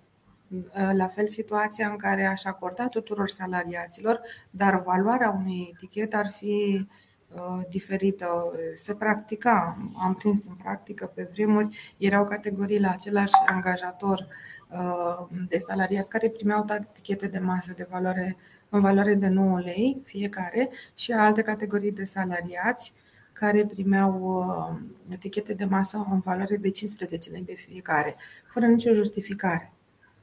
La 0.93 1.07
fel, 1.07 1.27
situația 1.27 1.87
în 1.89 1.95
care 1.95 2.25
aș 2.25 2.43
acorda 2.43 2.87
tuturor 2.87 3.29
salariaților, 3.29 4.19
dar 4.49 4.81
valoarea 4.81 5.29
unei 5.29 5.71
etichete 5.73 6.15
ar 6.15 6.31
fi 6.37 6.87
uh, 7.35 7.61
diferită. 7.69 8.51
Se 8.75 8.93
practica, 8.93 9.77
am 10.03 10.13
prins 10.13 10.45
în 10.45 10.55
practică 10.55 11.11
pe 11.15 11.29
vremuri, 11.33 11.95
erau 11.97 12.25
categorii 12.25 12.79
la 12.79 12.89
același 12.89 13.33
angajator 13.45 14.27
uh, 14.69 15.37
de 15.47 15.57
salariați 15.57 16.09
care 16.09 16.29
primeau 16.29 16.65
etichete 16.69 17.27
de 17.27 17.39
masă 17.39 17.73
de 17.75 17.87
valoare, 17.89 18.37
în 18.69 18.81
valoare 18.81 19.13
de 19.13 19.27
9 19.27 19.59
lei 19.59 20.01
fiecare 20.03 20.69
și 20.95 21.11
alte 21.11 21.41
categorii 21.41 21.91
de 21.91 22.03
salariați 22.03 22.93
care 23.33 23.65
primeau 23.65 24.21
uh, 24.21 24.79
etichete 25.09 25.53
de 25.53 25.65
masă 25.65 26.07
în 26.11 26.19
valoare 26.19 26.57
de 26.57 26.69
15 26.69 27.29
lei 27.29 27.43
de 27.43 27.53
fiecare, 27.53 28.15
fără 28.53 28.65
nicio 28.65 28.91
justificare, 28.91 29.73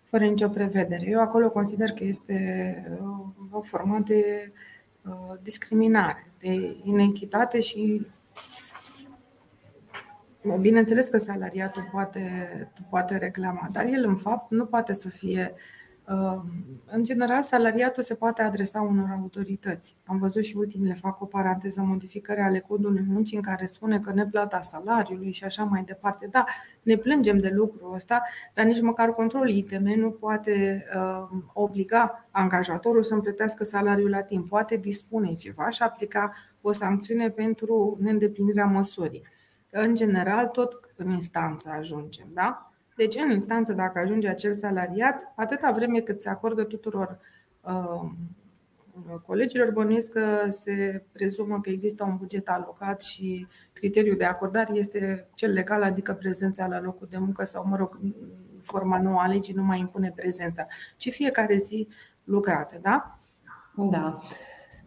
fără 0.03 0.25
nicio 0.25 0.49
prevedere. 0.49 1.07
Eu 1.09 1.21
acolo 1.21 1.51
consider 1.51 1.91
că 1.91 2.05
este 2.05 2.39
uh, 3.01 3.27
o 3.51 3.61
formă 3.61 3.99
de 3.99 4.53
uh, 5.05 5.39
discriminare, 5.43 6.27
de 6.39 6.77
inechitate 6.83 7.61
și 7.61 8.07
Bineînțeles 10.61 11.09
că 11.09 11.19
salariatul 11.19 11.89
poate, 11.93 12.23
poate 12.91 13.17
reclama, 13.17 13.69
dar 13.73 13.85
el 13.87 14.05
în 14.05 14.17
fapt 14.17 14.51
nu 14.51 14.65
poate 14.65 14.93
să 14.93 15.09
fie 15.09 15.53
uh, 15.55 15.80
în 16.87 17.03
general, 17.03 17.43
salariatul 17.43 18.03
se 18.03 18.15
poate 18.15 18.43
adresa 18.43 18.81
unor 18.81 19.09
autorități. 19.21 19.97
Am 20.07 20.19
văzut 20.19 20.45
și 20.45 20.57
ultimele, 20.57 20.95
fac 20.95 21.21
o 21.21 21.25
paranteză, 21.25 21.81
modificări 21.81 22.41
ale 22.41 22.59
codului 22.59 23.05
muncii 23.09 23.37
în 23.37 23.43
care 23.43 23.65
spune 23.65 24.01
că 24.01 24.13
neplata 24.13 24.61
salariului 24.61 25.33
și 25.33 25.45
așa 25.45 25.65
mai 25.65 25.83
departe. 25.83 26.29
Da, 26.31 26.45
ne 26.83 26.97
plângem 26.97 27.39
de 27.39 27.49
lucrul 27.49 27.95
ăsta, 27.95 28.23
dar 28.55 28.65
nici 28.65 28.81
măcar 28.81 29.13
controlul 29.15 29.49
ITM 29.49 29.99
nu 29.99 30.11
poate 30.11 30.87
uh, 30.97 31.39
obliga 31.53 32.29
angajatorul 32.31 33.03
să 33.03 33.15
îmi 33.15 33.35
salariul 33.63 34.11
la 34.11 34.23
timp. 34.23 34.49
Poate 34.49 34.77
dispune 34.77 35.33
ceva 35.33 35.69
și 35.69 35.83
aplica 35.83 36.33
o 36.61 36.73
sancțiune 36.73 37.31
pentru 37.31 37.99
neîndeplinirea 38.01 38.67
măsurii. 38.67 39.23
În 39.71 39.95
general, 39.95 40.47
tot 40.47 40.81
în 40.97 41.11
instanță 41.11 41.69
ajungem, 41.79 42.27
da? 42.33 42.70
Deci, 43.01 43.17
în 43.17 43.31
instanță, 43.31 43.73
dacă 43.73 43.99
ajunge 43.99 44.29
acel 44.29 44.57
salariat, 44.57 45.33
atâta 45.37 45.71
vreme 45.71 46.01
cât 46.01 46.23
se 46.23 46.29
acordă 46.29 46.65
tuturor 46.65 47.19
uh, 47.61 48.11
colegilor, 49.27 49.71
bănuiesc 49.71 50.09
că 50.09 50.47
se 50.49 51.05
prezumă 51.13 51.61
că 51.61 51.71
există 51.71 52.05
un 52.05 52.17
buget 52.17 52.49
alocat 52.49 53.03
și 53.03 53.47
criteriul 53.73 54.17
de 54.17 54.25
acordare 54.25 54.75
este 54.75 55.29
cel 55.35 55.53
legal, 55.53 55.83
adică 55.83 56.13
prezența 56.15 56.67
la 56.67 56.81
locul 56.81 57.07
de 57.11 57.19
muncă 57.19 57.45
sau, 57.45 57.67
mă 57.67 57.77
rog, 57.77 57.99
forma 58.63 59.01
nouă 59.01 59.21
a 59.21 59.27
legii 59.27 59.55
nu 59.55 59.63
mai 59.63 59.79
impune 59.79 60.13
prezența, 60.17 60.67
ci 60.97 61.11
fiecare 61.11 61.57
zi 61.57 61.89
lucrată, 62.25 62.79
da? 62.83 63.19
Da. 63.75 64.21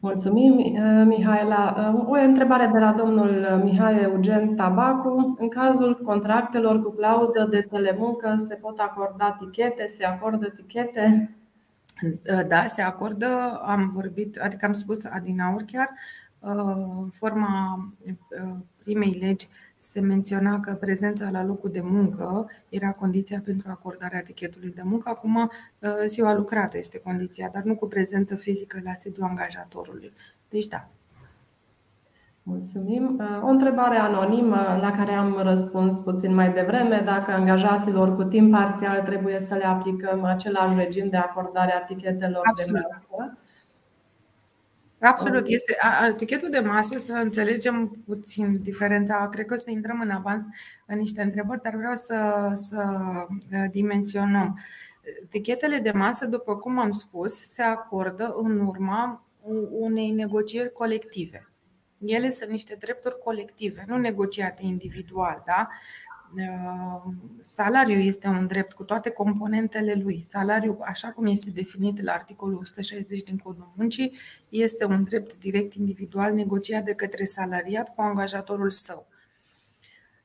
Mulțumim, 0.03 0.53
uh, 0.57 1.03
Mihaela. 1.05 1.93
Uh, 1.95 2.09
o 2.09 2.13
întrebare 2.13 2.65
de 2.65 2.79
la 2.79 2.91
domnul 2.91 3.61
Mihai 3.63 4.01
Eugen 4.01 4.55
Tabacu. 4.55 5.35
În 5.39 5.49
cazul 5.49 6.01
contractelor 6.05 6.83
cu 6.83 6.91
clauză 6.91 7.47
de 7.49 7.61
telemuncă, 7.61 8.35
se 8.47 8.55
pot 8.55 8.79
acorda 8.79 9.35
tichete? 9.39 9.87
Se 9.87 10.05
acordă 10.05 10.49
tichete? 10.49 11.35
Uh, 12.03 12.47
da, 12.47 12.65
se 12.65 12.81
acordă. 12.81 13.61
Am 13.65 13.91
vorbit, 13.93 14.37
adică 14.37 14.65
am 14.65 14.73
spus 14.73 15.05
adinaur 15.05 15.63
chiar, 15.71 15.89
forma 17.11 17.79
primei 18.83 19.17
legi 19.21 19.47
se 19.83 19.99
menționa 19.99 20.59
că 20.59 20.73
prezența 20.73 21.29
la 21.29 21.43
locul 21.43 21.69
de 21.71 21.81
muncă 21.81 22.49
era 22.69 22.91
condiția 22.91 23.41
pentru 23.45 23.67
acordarea 23.71 24.19
etichetului 24.19 24.71
de 24.75 24.81
muncă. 24.83 25.09
Acum, 25.09 25.35
uh, 25.35 25.89
ziua 26.05 26.33
lucrată 26.33 26.77
este 26.77 26.99
condiția, 26.99 27.49
dar 27.53 27.63
nu 27.63 27.75
cu 27.75 27.87
prezență 27.87 28.35
fizică 28.35 28.79
la 28.83 28.93
sediul 28.93 29.25
angajatorului. 29.25 30.13
Deci, 30.49 30.67
da. 30.67 30.89
Mulțumim. 32.43 33.19
Uh, 33.19 33.43
o 33.43 33.47
întrebare 33.47 33.97
anonimă 33.97 34.77
la 34.81 34.91
care 34.97 35.11
am 35.11 35.37
răspuns 35.41 35.99
puțin 35.99 36.33
mai 36.33 36.53
devreme. 36.53 37.01
Dacă 37.05 37.31
angajaților 37.31 38.15
cu 38.15 38.23
timp 38.23 38.51
parțial 38.51 39.01
trebuie 39.01 39.39
să 39.39 39.55
le 39.55 39.65
aplicăm 39.65 40.23
același 40.23 40.75
regim 40.75 41.09
de 41.09 41.17
acordare 41.17 41.73
a 41.73 41.81
etichetelor 41.89 42.41
Absolut. 42.45 42.81
de 42.81 42.87
masă? 42.91 43.37
Absolut. 45.03 45.47
Este 45.47 45.77
etichetul 46.09 46.49
de 46.49 46.59
masă, 46.59 46.97
să 46.97 47.13
înțelegem 47.13 48.03
puțin 48.05 48.61
diferența. 48.61 49.29
Cred 49.29 49.45
că 49.45 49.53
o 49.53 49.57
să 49.57 49.71
intrăm 49.71 50.01
în 50.01 50.09
avans 50.09 50.45
în 50.85 50.97
niște 50.97 51.21
întrebări, 51.21 51.61
dar 51.61 51.75
vreau 51.75 51.95
să, 51.95 52.51
să 52.69 52.83
uh, 53.51 53.65
dimensionăm. 53.71 54.59
Etichetele 55.23 55.77
de 55.77 55.91
masă, 55.91 56.25
după 56.25 56.55
cum 56.57 56.79
am 56.79 56.91
spus, 56.91 57.33
se 57.33 57.61
acordă 57.61 58.33
în 58.37 58.59
urma 58.59 59.27
unei 59.71 60.11
negocieri 60.11 60.71
colective. 60.71 61.47
Ele 62.05 62.29
sunt 62.29 62.49
niște 62.49 62.75
drepturi 62.79 63.19
colective, 63.23 63.83
nu 63.87 63.97
negociate 63.97 64.65
individual. 64.65 65.43
Da? 65.45 65.67
Uh, 66.37 67.13
salariul 67.41 68.01
este 68.01 68.27
un 68.27 68.47
drept 68.47 68.73
cu 68.73 68.83
toate 68.83 69.09
componentele 69.09 69.93
lui. 70.03 70.25
Salariul, 70.27 70.77
așa 70.81 71.07
cum 71.07 71.25
este 71.25 71.49
definit 71.49 72.01
la 72.01 72.11
articolul 72.11 72.57
160 72.57 73.23
din 73.23 73.37
Codul 73.37 73.73
Muncii, 73.75 74.17
este 74.49 74.85
un 74.85 75.03
drept 75.03 75.37
direct 75.37 75.73
individual 75.73 76.33
negociat 76.33 76.83
de 76.83 76.93
către 76.93 77.25
salariat 77.25 77.95
cu 77.95 78.01
angajatorul 78.01 78.69
său. 78.69 79.07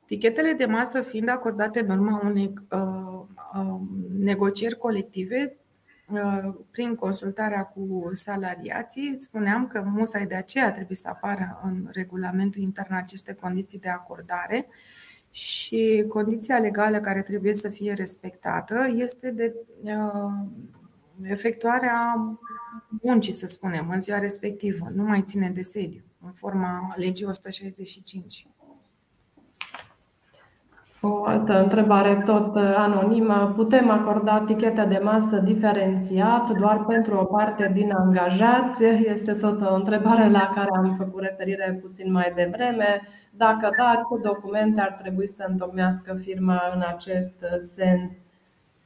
Tichetele 0.06 0.52
de 0.52 0.64
masă 0.64 1.00
fiind 1.00 1.28
acordate 1.28 1.80
în 1.80 1.90
urma 1.90 2.20
unei 2.24 2.52
uh, 2.70 3.22
uh, 3.54 3.80
negocieri 4.18 4.76
colective, 4.76 5.56
uh, 6.12 6.54
prin 6.70 6.94
consultarea 6.94 7.62
cu 7.62 8.10
salariații, 8.12 9.16
spuneam 9.18 9.66
că 9.66 9.82
musai 9.86 10.26
de 10.26 10.34
aceea 10.34 10.72
trebuie 10.72 10.96
să 10.96 11.08
apară 11.08 11.60
în 11.62 11.88
regulamentul 11.92 12.60
intern 12.60 12.94
aceste 12.94 13.34
condiții 13.34 13.78
de 13.78 13.88
acordare 13.88 14.68
și 15.38 16.04
condiția 16.08 16.58
legală 16.58 17.00
care 17.00 17.22
trebuie 17.22 17.54
să 17.54 17.68
fie 17.68 17.92
respectată 17.92 18.92
este 18.96 19.30
de 19.30 19.54
uh, 19.82 20.32
efectuarea 21.22 22.14
muncii, 23.02 23.32
să 23.32 23.46
spunem, 23.46 23.88
în 23.88 24.02
ziua 24.02 24.18
respectivă. 24.18 24.90
Nu 24.94 25.02
mai 25.02 25.22
ține 25.22 25.50
de 25.50 25.62
sediu, 25.62 26.02
în 26.24 26.32
forma 26.32 26.94
legii 26.96 27.26
165. 27.26 28.46
O 31.00 31.24
altă 31.24 31.62
întrebare 31.62 32.22
tot 32.24 32.56
anonimă. 32.56 33.52
Putem 33.56 33.90
acorda 33.90 34.40
tichete 34.40 34.84
de 34.84 35.00
masă 35.02 35.36
diferențiat 35.36 36.50
doar 36.50 36.84
pentru 36.84 37.16
o 37.16 37.24
parte 37.24 37.70
din 37.72 37.92
angajați? 37.92 38.84
Este 38.84 39.32
tot 39.32 39.60
o 39.60 39.74
întrebare 39.74 40.30
la 40.30 40.52
care 40.54 40.68
am 40.76 40.94
făcut 40.98 41.22
referire 41.22 41.78
puțin 41.82 42.12
mai 42.12 42.32
devreme. 42.34 43.00
Dacă 43.30 43.70
da, 43.78 44.00
cu 44.08 44.18
documente 44.18 44.80
ar 44.80 44.92
trebui 44.92 45.28
să 45.28 45.44
întocmească 45.48 46.14
firma 46.14 46.60
în 46.74 46.82
acest 46.86 47.44
sens? 47.74 48.24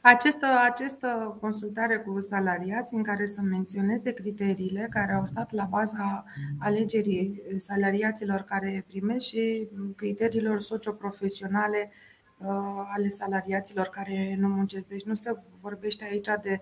Această, 0.04 0.47
această 0.62 1.37
consultare 1.40 1.97
cu 1.97 2.21
salariați 2.21 2.94
în 2.94 3.02
care 3.02 3.26
să 3.26 3.40
menționeze 3.40 4.12
criteriile 4.12 4.87
care 4.90 5.12
au 5.12 5.25
stat 5.25 5.52
la 5.52 5.64
baza 5.64 6.25
alegerii 6.59 7.42
salariaților 7.56 8.40
care 8.40 8.85
primesc 8.88 9.26
și 9.26 9.68
criteriilor 9.97 10.61
socioprofesionale 10.61 11.90
uh, 12.38 12.47
ale 12.94 13.09
salariaților 13.09 13.87
care 13.87 14.37
nu 14.38 14.49
muncesc. 14.49 14.87
Deci 14.87 15.04
nu 15.04 15.14
se 15.14 15.37
vorbește 15.61 16.04
aici 16.04 16.28
de 16.42 16.59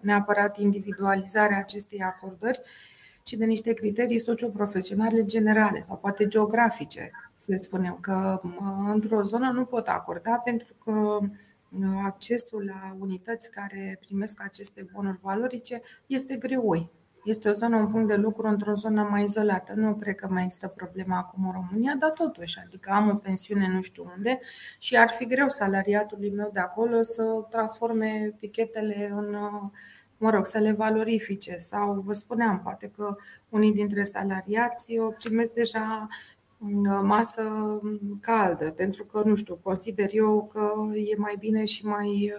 neapărat 0.00 0.58
individualizarea 0.58 1.58
acestei 1.58 2.02
acordări, 2.02 2.60
ci 3.22 3.32
de 3.32 3.44
niște 3.44 3.72
criterii 3.72 4.18
socioprofesionale 4.18 5.24
generale 5.24 5.80
sau 5.80 5.96
poate 5.96 6.26
geografice. 6.26 7.10
Să 7.34 7.58
spunem 7.60 7.98
că 8.00 8.40
uh, 8.42 8.90
într-o 8.92 9.22
zonă 9.22 9.50
nu 9.50 9.64
pot 9.64 9.86
acorda 9.86 10.36
pentru 10.36 10.74
că 10.84 11.18
accesul 12.04 12.64
la 12.64 12.96
unități 12.98 13.50
care 13.50 13.98
primesc 14.06 14.42
aceste 14.42 14.88
bunuri 14.92 15.18
valorice 15.22 15.80
este 16.06 16.36
greoi. 16.36 16.90
Este 17.26 17.48
o 17.48 17.52
zonă, 17.52 17.76
un 17.76 17.90
punct 17.90 18.08
de 18.08 18.14
lucru 18.14 18.46
într-o 18.46 18.74
zonă 18.74 19.02
mai 19.02 19.24
izolată. 19.24 19.72
Nu 19.74 19.94
cred 19.94 20.14
că 20.14 20.28
mai 20.30 20.42
există 20.44 20.68
problema 20.68 21.16
acum 21.16 21.46
în 21.46 21.52
România, 21.52 21.94
dar 21.98 22.10
totuși, 22.10 22.58
adică 22.64 22.90
am 22.92 23.08
o 23.08 23.14
pensiune 23.14 23.68
nu 23.68 23.80
știu 23.80 24.12
unde 24.16 24.40
și 24.78 24.96
ar 24.96 25.08
fi 25.08 25.26
greu 25.26 25.48
salariatului 25.48 26.30
meu 26.30 26.50
de 26.52 26.60
acolo 26.60 27.02
să 27.02 27.22
transforme 27.50 28.06
etichetele 28.06 29.10
în, 29.12 29.36
mă 30.16 30.30
rog, 30.30 30.46
să 30.46 30.58
le 30.58 30.72
valorifice. 30.72 31.56
Sau 31.58 31.92
vă 31.92 32.12
spuneam, 32.12 32.60
poate 32.62 32.90
că 32.96 33.16
unii 33.48 33.72
dintre 33.72 34.04
salariați 34.04 34.98
o 34.98 35.10
primesc 35.10 35.52
deja 35.52 36.06
masă 37.02 37.42
caldă, 38.20 38.70
pentru 38.70 39.04
că, 39.04 39.22
nu 39.24 39.34
știu, 39.34 39.58
consider 39.62 40.08
eu 40.12 40.50
că 40.52 40.72
e 40.94 41.16
mai 41.16 41.34
bine 41.38 41.64
și 41.64 41.86
mai 41.86 42.32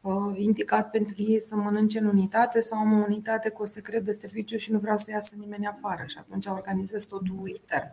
uh, 0.00 0.38
indicat 0.38 0.90
pentru 0.90 1.14
ei 1.18 1.40
să 1.40 1.56
mănânce 1.56 1.98
în 1.98 2.06
unitate 2.06 2.60
sau 2.60 2.78
am 2.78 2.92
o 2.92 3.04
unitate 3.04 3.48
cu 3.48 3.62
o 3.62 3.66
secret 3.66 4.04
de 4.04 4.12
serviciu 4.12 4.56
și 4.56 4.72
nu 4.72 4.78
vreau 4.78 4.96
să 4.96 5.10
iasă 5.10 5.34
nimeni 5.38 5.66
afară 5.66 6.04
și 6.06 6.16
atunci 6.18 6.46
organizez 6.46 7.04
totul 7.04 7.48
intern. 7.48 7.92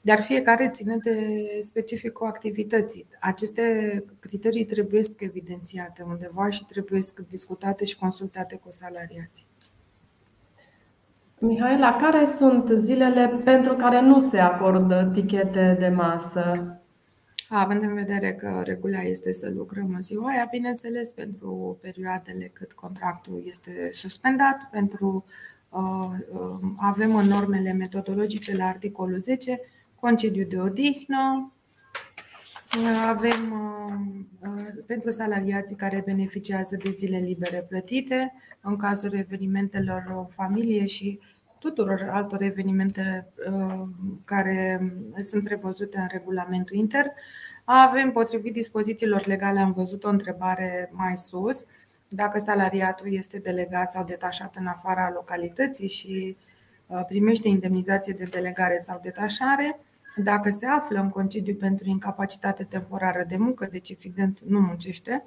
Dar 0.00 0.20
fiecare 0.20 0.70
ține 0.70 0.96
de 0.96 1.40
specificul 1.60 2.26
activității. 2.26 3.06
Aceste 3.20 4.04
criterii 4.18 4.64
trebuie 4.64 5.02
evidențiate 5.18 6.02
undeva 6.02 6.50
și 6.50 6.64
trebuie 6.64 7.00
discutate 7.28 7.84
și 7.84 7.98
consultate 7.98 8.56
cu 8.56 8.70
salariații. 8.70 9.46
Mihaela, 11.40 11.96
care 11.96 12.24
sunt 12.24 12.68
zilele 12.74 13.40
pentru 13.44 13.74
care 13.74 14.00
nu 14.00 14.20
se 14.20 14.38
acordă 14.38 15.10
tichete 15.14 15.76
de 15.78 15.88
masă? 15.88 16.72
Având 17.48 17.82
în 17.82 17.94
vedere 17.94 18.34
că 18.34 18.62
regula 18.64 19.00
este 19.00 19.32
să 19.32 19.50
lucrăm 19.54 19.92
în 19.94 20.02
ziua 20.02 20.28
aia, 20.28 20.48
bineînțeles, 20.50 21.12
pentru 21.12 21.78
perioadele 21.80 22.50
cât 22.52 22.72
contractul 22.72 23.42
este 23.46 23.88
suspendat, 23.92 24.68
pentru 24.70 25.24
uh, 25.68 26.10
uh, 26.32 26.70
avem 26.76 27.16
în 27.16 27.26
normele 27.26 27.72
metodologice 27.72 28.56
la 28.56 28.64
articolul 28.64 29.18
10 29.18 29.60
concediu 30.00 30.44
de 30.44 30.58
odihnă, 30.58 31.52
avem 33.08 33.52
uh, 34.40 34.66
pentru 34.86 35.10
salariații 35.10 35.76
care 35.76 36.02
beneficiază 36.04 36.76
de 36.82 36.90
zile 36.90 37.18
libere 37.18 37.66
plătite, 37.68 38.34
în 38.68 38.76
cazul 38.76 39.14
evenimentelor 39.14 40.26
familie 40.30 40.86
și 40.86 41.20
tuturor 41.58 42.08
altor 42.10 42.42
evenimente 42.42 43.26
uh, 43.50 43.88
care 44.24 44.92
sunt 45.22 45.44
prevăzute 45.44 45.98
în 45.98 46.06
regulamentul 46.10 46.76
inter. 46.76 47.06
Avem, 47.64 48.10
potrivit 48.10 48.52
dispozițiilor 48.52 49.26
legale, 49.26 49.60
am 49.60 49.72
văzut 49.72 50.04
o 50.04 50.08
întrebare 50.08 50.90
mai 50.92 51.16
sus, 51.16 51.64
dacă 52.08 52.38
salariatul 52.38 53.12
este 53.12 53.38
delegat 53.38 53.92
sau 53.92 54.04
detașat 54.04 54.56
în 54.56 54.66
afara 54.66 55.10
localității 55.14 55.88
și 55.88 56.36
uh, 56.86 57.04
primește 57.06 57.48
indemnizație 57.48 58.14
de 58.18 58.24
delegare 58.24 58.78
sau 58.78 58.98
detașare, 59.02 59.80
dacă 60.16 60.50
se 60.50 60.66
află 60.66 61.00
în 61.00 61.08
concediu 61.08 61.54
pentru 61.54 61.88
incapacitate 61.88 62.64
temporară 62.64 63.24
de 63.28 63.36
muncă, 63.36 63.68
deci 63.70 63.90
evident 63.90 64.40
nu 64.46 64.60
muncește, 64.60 65.24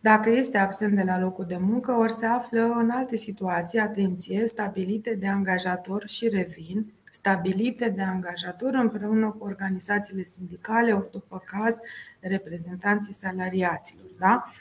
dacă 0.00 0.30
este 0.30 0.58
absent 0.58 0.94
de 0.94 1.02
la 1.02 1.18
locul 1.18 1.44
de 1.44 1.56
muncă, 1.56 1.92
ori 1.92 2.12
se 2.12 2.26
află 2.26 2.62
în 2.62 2.90
alte 2.90 3.16
situații, 3.16 3.78
atenție, 3.78 4.46
stabilite 4.46 5.14
de 5.14 5.26
angajator 5.26 6.08
și 6.08 6.28
revin, 6.28 6.92
stabilite 7.10 7.88
de 7.88 8.02
angajator 8.02 8.74
împreună 8.74 9.30
cu 9.38 9.44
organizațiile 9.44 10.22
sindicale, 10.22 10.92
ori 10.92 11.10
după 11.10 11.42
caz 11.44 11.76
reprezentanții 12.20 13.14
salariaților. 13.14 14.06
Da? 14.18 14.52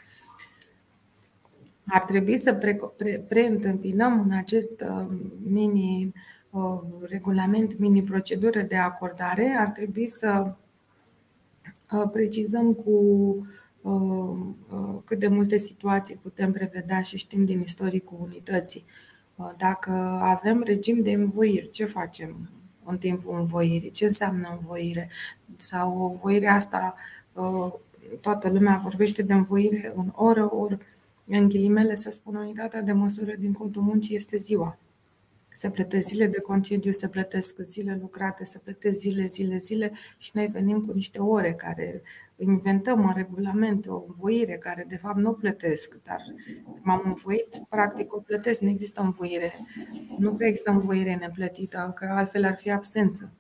Ar 1.88 2.04
trebui 2.04 2.38
să 2.38 2.54
pre- 2.54 2.80
pre- 2.98 3.24
preîntâmpinăm 3.28 4.22
în 4.22 4.38
acest 4.38 4.82
uh, 4.82 5.06
mini 5.44 6.14
uh, 6.50 6.80
regulament, 7.02 7.78
mini 7.78 8.04
procedură 8.04 8.62
de 8.62 8.76
acordare, 8.76 9.56
ar 9.60 9.68
trebui 9.68 10.08
să 10.08 10.54
uh, 11.92 12.10
precizăm 12.12 12.74
cu 12.74 12.92
Uh, 12.92 13.46
uh, 13.46 13.59
cât 15.06 15.20
de 15.20 15.28
multe 15.28 15.58
situații 15.58 16.16
putem 16.16 16.52
prevedea 16.52 17.02
și 17.02 17.18
știm 17.18 17.46
din 17.46 17.60
istoricul 17.60 18.18
unității. 18.22 18.86
Uh, 19.36 19.52
dacă 19.58 19.92
avem 20.22 20.64
regim 20.64 21.02
de 21.02 21.12
învoiri, 21.12 21.70
ce 21.70 21.86
facem 21.86 22.50
în 22.84 22.98
timpul 22.98 23.40
învoirii? 23.40 23.92
Ce 23.92 24.06
înseamnă 24.06 24.58
învoire? 24.60 25.10
Sau 25.58 26.12
învoirea 26.12 26.54
asta, 26.54 26.96
toată 28.22 28.50
lumea 28.50 28.80
vorbește 28.84 29.22
de 29.22 29.34
învoire 29.34 29.94
în 29.96 30.12
oră, 30.16 30.56
ori 30.56 30.78
în 31.28 31.48
ghilimele 31.48 31.96
să 31.96 32.10
spun 32.10 32.36
unitatea 32.36 32.82
de 32.82 32.92
măsură 32.92 33.34
din 33.40 33.54
codul 33.54 33.82
muncii 33.82 34.16
este 34.16 34.38
ziua. 34.38 34.78
Se 35.60 35.70
plătesc 35.70 36.08
zile 36.08 36.28
de 36.28 36.40
concediu, 36.40 36.92
se 36.92 37.08
plătesc 37.08 37.60
zile 37.60 37.98
lucrate, 38.02 38.44
se 38.44 38.60
plătesc 38.60 38.98
zile, 38.98 39.26
zile, 39.26 39.58
zile 39.58 39.92
și 40.18 40.32
noi 40.34 40.48
venim 40.48 40.86
cu 40.86 40.92
niște 40.92 41.20
ore 41.20 41.54
care 41.54 42.02
inventăm 42.36 43.06
în 43.06 43.14
regulament 43.16 43.88
o 43.88 44.04
învoire 44.08 44.58
care 44.58 44.86
de 44.90 44.98
fapt 44.98 45.18
nu 45.18 45.34
plătesc, 45.34 46.00
dar 46.04 46.22
m-am 46.82 47.02
învoit, 47.06 47.48
practic 47.70 48.14
o 48.16 48.20
plătesc, 48.20 48.62
nu 48.62 48.70
există 48.70 49.02
învoire. 49.02 49.54
Nu 50.18 50.36
există 50.40 50.72
învoire 50.72 51.16
neplătită, 51.16 51.92
că 51.96 52.06
altfel 52.06 52.46
ar 52.46 52.56
fi 52.56 52.72
absență. 52.72 53.34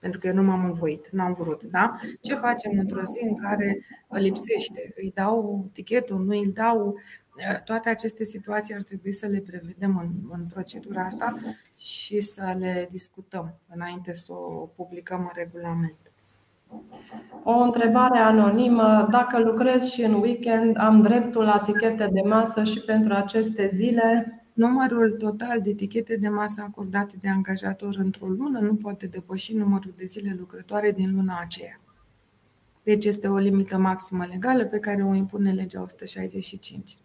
Pentru 0.00 0.20
că 0.20 0.26
eu 0.26 0.34
nu 0.34 0.42
m-am 0.42 0.64
învoit, 0.64 1.08
n-am 1.10 1.32
vrut. 1.32 1.62
Da? 1.62 2.00
Ce 2.20 2.34
facem 2.34 2.78
într-o 2.78 3.02
zi 3.02 3.24
în 3.28 3.36
care 3.36 3.84
lipsește? 4.08 4.92
Îi 4.96 5.12
dau 5.14 5.68
tichetul, 5.72 6.24
nu 6.24 6.30
îi 6.30 6.52
dau? 6.52 6.98
Toate 7.64 7.88
aceste 7.88 8.24
situații 8.24 8.74
ar 8.74 8.82
trebui 8.82 9.12
să 9.12 9.26
le 9.26 9.38
prevedem 9.38 9.98
în, 9.98 10.38
în 10.38 10.46
procedura 10.52 11.02
asta 11.02 11.34
și 11.78 12.20
să 12.20 12.56
le 12.58 12.88
discutăm 12.90 13.54
înainte 13.74 14.12
să 14.12 14.32
o 14.32 14.66
publicăm 14.76 15.20
în 15.20 15.30
regulament. 15.34 16.12
O 17.42 17.52
întrebare 17.52 18.18
anonimă. 18.18 19.08
Dacă 19.10 19.38
lucrez 19.38 19.90
și 19.90 20.02
în 20.02 20.14
weekend, 20.14 20.78
am 20.78 21.02
dreptul 21.02 21.44
la 21.44 21.58
tichete 21.58 22.08
de 22.12 22.20
masă 22.20 22.64
și 22.64 22.80
pentru 22.80 23.12
aceste 23.12 23.66
zile? 23.66 24.39
Numărul 24.60 25.10
total 25.10 25.60
de 25.60 25.70
etichete 25.70 26.16
de 26.16 26.28
masă 26.28 26.60
acordate 26.60 27.16
de 27.20 27.28
angajator 27.28 27.94
într-o 27.96 28.26
lună 28.26 28.58
nu 28.58 28.74
poate 28.74 29.06
depăși 29.06 29.54
numărul 29.54 29.94
de 29.96 30.04
zile 30.04 30.36
lucrătoare 30.38 30.92
din 30.92 31.14
luna 31.14 31.38
aceea. 31.40 31.80
Deci 32.82 33.04
este 33.04 33.28
o 33.28 33.36
limită 33.36 33.78
maximă 33.78 34.26
legală 34.26 34.64
pe 34.64 34.78
care 34.78 35.02
o 35.02 35.14
impune 35.14 35.52
legea 35.52 35.82
165. 35.82 36.96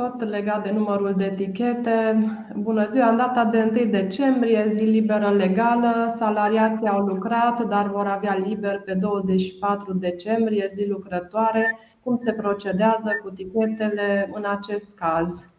Tot 0.00 0.28
legat 0.28 0.62
de 0.62 0.70
numărul 0.70 1.14
de 1.16 1.24
etichete. 1.24 2.18
Bună 2.56 2.86
ziua! 2.86 3.08
În 3.08 3.16
data 3.16 3.44
de 3.44 3.70
1 3.82 3.90
decembrie, 3.90 4.72
zi 4.74 4.82
liberă 4.82 5.30
legală, 5.30 6.14
salariații 6.16 6.86
au 6.86 7.00
lucrat, 7.00 7.68
dar 7.68 7.90
vor 7.90 8.06
avea 8.06 8.36
liber 8.36 8.80
pe 8.80 8.94
24 8.94 9.92
decembrie, 9.92 10.70
zi 10.74 10.86
lucrătoare. 10.86 11.78
Cum 12.02 12.20
se 12.24 12.32
procedează 12.32 13.10
cu 13.22 13.30
tichetele 13.30 14.30
în 14.32 14.44
acest 14.46 14.86
caz? 14.94 15.50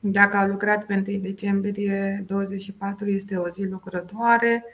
Dacă 0.00 0.36
au 0.36 0.46
lucrat 0.46 0.84
pe 0.84 1.04
1 1.08 1.18
decembrie, 1.18 2.24
24 2.26 3.08
este 3.08 3.36
o 3.36 3.48
zi 3.48 3.66
lucrătoare. 3.66 4.64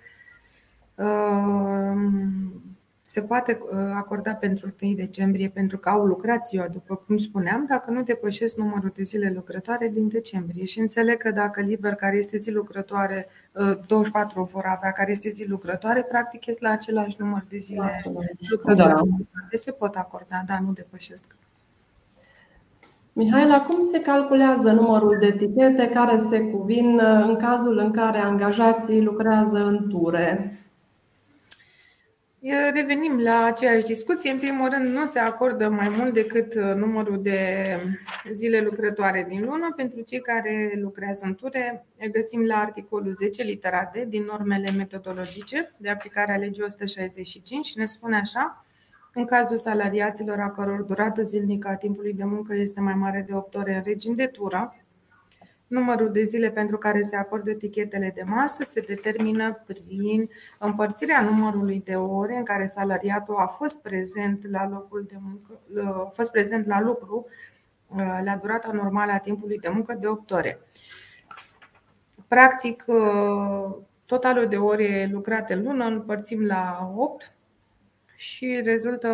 Se 3.08 3.20
poate 3.20 3.58
acorda 3.94 4.32
pentru 4.32 4.74
1 4.82 4.92
decembrie 4.94 5.48
pentru 5.48 5.78
că 5.78 5.88
au 5.88 6.04
lucrat 6.04 6.46
ziua, 6.46 6.68
după 6.68 6.94
cum 7.06 7.16
spuneam, 7.16 7.64
dacă 7.68 7.90
nu 7.90 8.02
depășesc 8.02 8.56
numărul 8.56 8.92
de 8.96 9.02
zile 9.02 9.32
lucrătoare 9.34 9.88
din 9.88 10.08
decembrie. 10.08 10.64
Și 10.64 10.80
înțeleg 10.80 11.16
că 11.16 11.30
dacă 11.30 11.60
liber 11.60 11.94
care 11.94 12.16
este 12.16 12.38
zi 12.38 12.50
lucrătoare, 12.50 13.26
24 13.86 14.42
vor 14.52 14.64
avea 14.64 14.92
care 14.92 15.10
este 15.10 15.28
zi 15.28 15.48
lucrătoare, 15.48 16.02
practic 16.02 16.46
este 16.46 16.64
la 16.64 16.70
același 16.70 17.16
număr 17.18 17.44
de 17.48 17.56
zile 17.58 18.02
lucrătoare. 18.50 18.92
Da. 18.92 19.00
Deci 19.50 19.60
se 19.60 19.72
pot 19.72 19.94
acorda, 19.94 20.42
dar 20.46 20.58
nu 20.58 20.72
depășesc. 20.72 21.36
Mihaela, 23.12 23.60
cum 23.60 23.80
se 23.80 24.00
calculează 24.00 24.70
numărul 24.70 25.16
de 25.20 25.26
etichete 25.26 25.88
care 25.88 26.18
se 26.18 26.40
cuvin 26.40 27.00
în 27.00 27.36
cazul 27.36 27.78
în 27.78 27.90
care 27.90 28.18
angajații 28.18 29.02
lucrează 29.02 29.56
în 29.56 29.88
ture? 29.88 30.60
Revenim 32.74 33.20
la 33.22 33.44
aceeași 33.44 33.84
discuție. 33.84 34.30
În 34.30 34.38
primul 34.38 34.68
rând, 34.68 34.94
nu 34.94 35.06
se 35.06 35.18
acordă 35.18 35.68
mai 35.68 35.88
mult 35.98 36.12
decât 36.12 36.54
numărul 36.54 37.22
de 37.22 37.38
zile 38.32 38.60
lucrătoare 38.60 39.26
din 39.28 39.44
lună. 39.44 39.72
Pentru 39.76 40.00
cei 40.00 40.20
care 40.20 40.78
lucrează 40.80 41.24
în 41.26 41.34
ture, 41.34 41.86
găsim 42.10 42.44
la 42.44 42.56
articolul 42.56 43.14
10, 43.14 43.42
litera 43.42 43.90
D, 43.94 44.08
din 44.08 44.22
normele 44.22 44.70
metodologice 44.70 45.70
de 45.76 45.88
aplicare 45.88 46.32
a 46.32 46.36
legii 46.36 46.62
165 46.62 47.66
și 47.66 47.78
ne 47.78 47.86
spune 47.86 48.16
așa 48.16 48.64
în 49.12 49.24
cazul 49.24 49.56
salariaților 49.56 50.38
a 50.38 50.50
căror 50.50 50.82
durată 50.82 51.22
zilnică 51.22 51.68
a 51.68 51.76
timpului 51.76 52.12
de 52.12 52.24
muncă 52.24 52.54
este 52.54 52.80
mai 52.80 52.94
mare 52.94 53.24
de 53.28 53.34
8 53.34 53.54
ore 53.54 53.74
în 53.74 53.82
regim 53.84 54.14
de 54.14 54.26
tură, 54.26 54.76
numărul 55.66 56.12
de 56.12 56.22
zile 56.22 56.50
pentru 56.50 56.78
care 56.78 57.02
se 57.02 57.16
acordă 57.16 57.50
etichetele 57.50 58.12
de 58.14 58.22
masă 58.22 58.64
se 58.68 58.80
determină 58.80 59.62
prin 59.66 60.28
împărțirea 60.58 61.22
numărului 61.22 61.82
de 61.84 61.94
ore 61.94 62.36
în 62.36 62.44
care 62.44 62.66
salariatul 62.66 63.34
a 63.34 63.46
fost 63.46 63.80
prezent 63.80 64.50
la 64.50 64.68
locul 64.68 65.06
de 65.08 65.16
muncă, 65.20 65.60
a 66.06 66.10
fost 66.14 66.30
prezent 66.30 66.66
la 66.66 66.80
lucru 66.80 67.26
la 68.24 68.36
durata 68.40 68.72
normală 68.72 69.12
a 69.12 69.18
timpului 69.18 69.58
de 69.58 69.68
muncă 69.68 69.94
de 69.94 70.06
8 70.06 70.30
ore. 70.30 70.60
Practic, 72.28 72.84
totalul 74.04 74.46
de 74.46 74.56
ore 74.56 75.08
lucrate 75.12 75.54
în 75.54 75.62
lună 75.62 75.84
împărțim 75.84 76.44
la 76.44 76.92
8 76.96 77.32
și 78.16 78.60
rezultă 78.64 79.08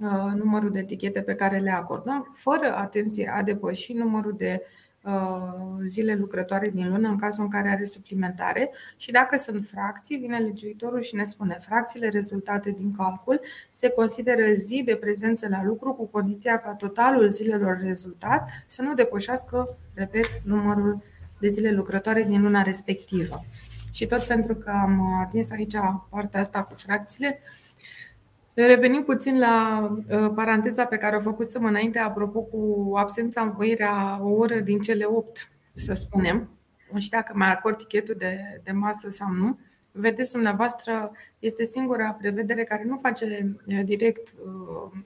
uh, 0.00 0.32
numărul 0.34 0.70
de 0.70 0.78
etichete 0.78 1.22
pe 1.22 1.34
care 1.34 1.58
le 1.58 1.70
acordăm, 1.70 2.32
fără 2.34 2.74
atenție 2.76 3.32
a 3.34 3.42
depăși 3.42 3.92
numărul 3.92 4.34
de 4.36 4.62
uh, 4.62 4.87
zile 5.84 6.14
lucrătoare 6.14 6.70
din 6.70 6.88
lună 6.88 7.08
în 7.08 7.18
cazul 7.18 7.44
în 7.44 7.50
care 7.50 7.68
are 7.68 7.84
suplimentare 7.84 8.70
și 8.96 9.10
dacă 9.10 9.36
sunt 9.36 9.66
fracții, 9.66 10.16
vine 10.16 10.38
legiuitorul 10.38 11.00
și 11.00 11.14
ne 11.14 11.24
spune 11.24 11.58
fracțiile 11.60 12.08
rezultate 12.08 12.70
din 12.70 12.94
calcul 12.96 13.40
se 13.70 13.88
consideră 13.88 14.52
zi 14.52 14.82
de 14.84 14.96
prezență 14.96 15.48
la 15.48 15.64
lucru 15.64 15.92
cu 15.92 16.06
condiția 16.06 16.58
ca 16.58 16.74
totalul 16.74 17.32
zilelor 17.32 17.78
rezultat 17.82 18.48
să 18.66 18.82
nu 18.82 18.94
depășească, 18.94 19.76
repet, 19.94 20.40
numărul 20.44 21.02
de 21.40 21.48
zile 21.48 21.70
lucrătoare 21.70 22.22
din 22.22 22.42
luna 22.42 22.62
respectivă. 22.62 23.44
Și 23.92 24.06
tot 24.06 24.22
pentru 24.22 24.54
că 24.54 24.70
am 24.70 25.20
atins 25.20 25.50
aici 25.50 25.76
partea 26.10 26.40
asta 26.40 26.62
cu 26.62 26.74
fracțiile, 26.74 27.40
revenim 28.66 29.02
puțin 29.02 29.38
la 29.38 29.88
uh, 30.08 30.30
paranteza 30.34 30.84
pe 30.84 30.96
care 30.96 31.16
o 31.16 31.20
făcusem 31.20 31.64
înainte, 31.64 31.98
apropo 31.98 32.40
cu 32.40 32.92
absența 32.96 33.40
învoirea 33.40 34.18
o 34.22 34.28
oră 34.28 34.58
din 34.58 34.80
cele 34.80 35.04
opt, 35.04 35.48
să 35.74 35.94
spunem, 35.94 36.48
și 36.96 37.10
dacă 37.10 37.32
mai 37.36 37.50
acord 37.50 37.76
tichetul 37.76 38.14
de, 38.18 38.60
de 38.62 38.72
masă 38.72 39.10
sau 39.10 39.32
nu. 39.32 39.58
Vedeți, 39.92 40.32
dumneavoastră, 40.32 41.12
este 41.38 41.64
singura 41.64 42.10
prevedere 42.10 42.64
care 42.64 42.84
nu 42.84 42.98
face 43.02 43.56
uh, 43.66 43.80
direct 43.84 44.34
uh, 44.44 45.00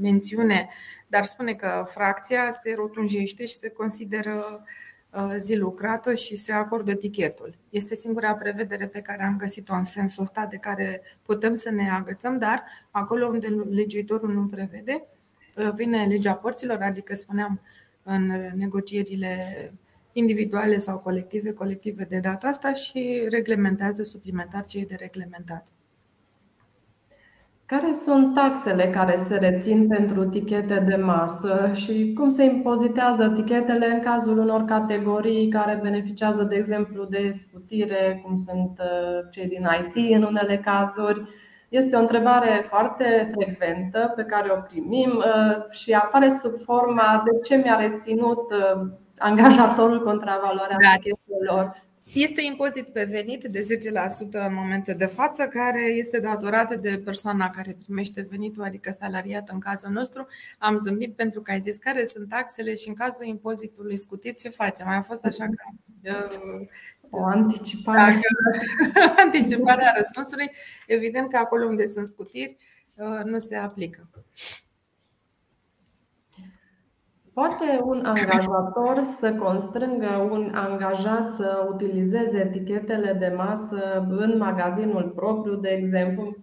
mențiune, 0.00 0.68
dar 1.06 1.24
spune 1.24 1.54
că 1.54 1.84
fracția 1.86 2.50
se 2.50 2.74
rotunjește 2.74 3.46
și 3.46 3.54
se 3.54 3.68
consideră 3.68 4.44
Uh, 4.44 4.66
zi 5.36 5.54
lucrată 5.56 6.14
și 6.14 6.36
se 6.36 6.52
acordă 6.52 6.94
tichetul. 6.94 7.54
Este 7.70 7.94
singura 7.94 8.34
prevedere 8.34 8.86
pe 8.86 9.00
care 9.00 9.22
am 9.22 9.36
găsit-o 9.36 9.74
în 9.74 9.84
sensul 9.84 10.22
ăsta 10.22 10.46
de 10.46 10.56
care 10.56 11.02
putem 11.22 11.54
să 11.54 11.70
ne 11.70 11.90
agățăm, 11.90 12.38
dar 12.38 12.64
acolo 12.90 13.26
unde 13.26 13.46
legiuitorul 13.70 14.32
nu 14.32 14.46
prevede, 14.46 15.04
uh, 15.56 15.72
vine 15.74 16.04
legea 16.04 16.34
părților, 16.34 16.82
adică 16.82 17.14
spuneam 17.14 17.60
în 18.02 18.26
negocierile 18.54 19.36
individuale 20.12 20.78
sau 20.78 20.98
colective, 20.98 21.52
colective 21.52 22.04
de 22.04 22.18
data 22.18 22.48
asta 22.48 22.74
și 22.74 23.26
reglementează 23.28 24.02
suplimentar 24.02 24.64
ce 24.64 24.78
e 24.78 24.84
de 24.84 24.94
reglementat. 24.94 25.66
Care 27.70 27.92
sunt 27.92 28.34
taxele 28.34 28.90
care 28.90 29.16
se 29.16 29.36
rețin 29.36 29.88
pentru 29.88 30.24
tichete 30.24 30.84
de 30.88 30.96
masă 30.96 31.70
și 31.74 32.12
cum 32.18 32.28
se 32.28 32.44
impozitează 32.44 33.28
tichetele 33.28 33.86
în 33.86 34.00
cazul 34.00 34.38
unor 34.38 34.64
categorii 34.64 35.48
care 35.48 35.78
beneficiază, 35.82 36.42
de 36.42 36.56
exemplu, 36.56 37.04
de 37.04 37.30
scutire, 37.32 38.20
cum 38.24 38.36
sunt 38.36 38.78
uh, 38.78 39.28
cei 39.30 39.46
din 39.46 39.68
IT 39.80 40.16
în 40.16 40.22
unele 40.22 40.56
cazuri? 40.56 41.22
Este 41.68 41.96
o 41.96 42.00
întrebare 42.00 42.66
foarte 42.68 43.30
frecventă 43.34 44.12
pe 44.16 44.22
care 44.22 44.50
o 44.52 44.60
primim 44.60 45.10
uh, 45.16 45.70
și 45.70 45.92
apare 45.92 46.28
sub 46.28 46.52
forma 46.64 47.22
de 47.24 47.38
ce 47.48 47.56
mi-a 47.56 47.76
reținut 47.76 48.50
uh, 48.50 48.80
angajatorul 49.18 50.02
contravaloarea 50.02 50.76
da. 50.82 50.94
tichetelor 50.94 51.88
este 52.14 52.42
impozit 52.42 52.88
pe 52.88 53.04
venit 53.04 53.44
de 53.44 53.60
10% 53.60 54.30
în 54.30 54.54
momentul 54.54 54.94
de 54.94 55.06
față, 55.06 55.46
care 55.46 55.82
este 55.82 56.18
datorat 56.20 56.80
de 56.80 57.02
persoana 57.04 57.50
care 57.50 57.76
primește 57.82 58.26
venitul, 58.30 58.62
adică 58.62 58.96
salariat 58.98 59.48
în 59.48 59.58
cazul 59.58 59.90
nostru. 59.90 60.26
Am 60.58 60.76
zâmbit 60.76 61.16
pentru 61.16 61.40
că 61.42 61.50
ai 61.50 61.60
zis 61.60 61.76
care 61.76 62.04
sunt 62.04 62.28
taxele 62.28 62.74
și 62.74 62.88
în 62.88 62.94
cazul 62.94 63.26
impozitului 63.26 63.96
scutit 63.96 64.40
ce 64.40 64.48
facem. 64.48 64.86
Mai 64.86 64.96
a 64.96 65.02
fost 65.02 65.24
așa 65.24 65.44
că 65.44 65.54
uh, 66.02 66.66
o 67.10 67.24
anticipare. 67.24 68.20
anticipare 69.24 69.84
a 69.84 69.96
răspunsului. 69.96 70.50
Evident 70.86 71.30
că 71.30 71.36
acolo 71.36 71.66
unde 71.66 71.86
sunt 71.86 72.06
scutiri 72.06 72.56
uh, 72.94 73.24
nu 73.24 73.38
se 73.38 73.56
aplică. 73.56 74.08
Poate 77.40 77.80
un 77.82 78.04
angajator 78.04 79.04
să 79.18 79.34
constrângă 79.34 80.28
un 80.30 80.52
angajat 80.54 81.30
să 81.30 81.66
utilizeze 81.72 82.38
etichetele 82.38 83.12
de 83.12 83.32
masă 83.36 84.06
în 84.08 84.38
magazinul 84.38 85.12
propriu, 85.14 85.54
de 85.54 85.68
exemplu. 85.68 86.36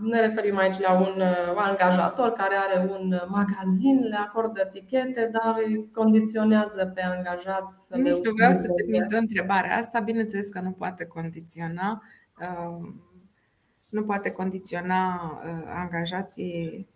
Ne 0.00 0.20
referim 0.20 0.56
aici 0.56 0.78
la 0.78 0.92
un 1.00 1.20
uh, 1.20 1.54
angajator 1.56 2.32
care 2.32 2.54
are 2.54 2.90
un 2.90 3.14
magazin, 3.28 3.98
le 4.08 4.16
acordă 4.16 4.60
etichete, 4.64 5.30
dar 5.32 5.56
îi 5.66 5.90
condiționează 5.92 6.92
pe 6.94 7.02
angajați 7.02 7.86
să 7.86 7.96
Nici 7.96 8.04
le 8.04 8.20
nu 8.22 8.32
vreau 8.32 8.52
să 8.52 8.68
termin 8.68 9.06
întrebarea 9.08 9.76
asta. 9.76 10.00
Bineînțeles 10.00 10.48
că 10.48 10.60
nu 10.60 10.70
poate 10.70 11.04
condiționa 11.04 12.02
uh, 12.40 12.92
nu 13.88 14.02
poate 14.02 14.30
condiționa 14.30 15.14
uh, 15.44 15.62
angajații 15.66 16.90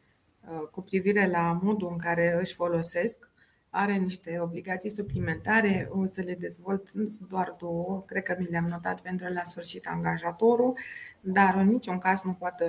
cu 0.70 0.82
privire 0.82 1.28
la 1.30 1.58
modul 1.62 1.88
în 1.90 1.98
care 1.98 2.36
își 2.40 2.54
folosesc 2.54 3.34
are 3.76 3.96
niște 3.96 4.38
obligații 4.40 4.90
suplimentare, 4.90 5.88
o 5.90 6.06
să 6.06 6.20
le 6.20 6.36
dezvolt, 6.40 6.90
nu 6.92 7.08
sunt 7.08 7.28
doar 7.28 7.54
două, 7.58 8.02
cred 8.06 8.22
că 8.22 8.36
mi 8.38 8.46
le-am 8.50 8.64
notat 8.64 9.00
pentru 9.00 9.32
la 9.32 9.42
sfârșit 9.44 9.86
angajatorul, 9.86 10.78
dar 11.20 11.54
în 11.54 11.68
niciun 11.68 11.98
caz 11.98 12.20
nu 12.20 12.32
poate 12.32 12.66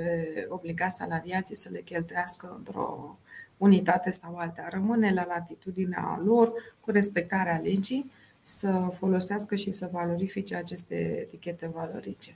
obliga 0.49 0.89
salariații 0.89 1.55
să 1.55 1.69
le 1.71 1.79
cheltuiască 1.79 2.53
într-o 2.57 3.17
unitate 3.57 4.11
sau 4.11 4.35
alta. 4.35 4.67
Rămâne 4.69 5.13
la 5.13 5.25
latitudinea 5.25 6.21
lor, 6.25 6.53
cu 6.79 6.91
respectarea 6.91 7.61
legii, 7.63 8.11
să 8.41 8.91
folosească 8.97 9.55
și 9.55 9.71
să 9.71 9.89
valorifice 9.91 10.55
aceste 10.55 10.95
etichete 10.95 11.71
valorice. 11.73 12.35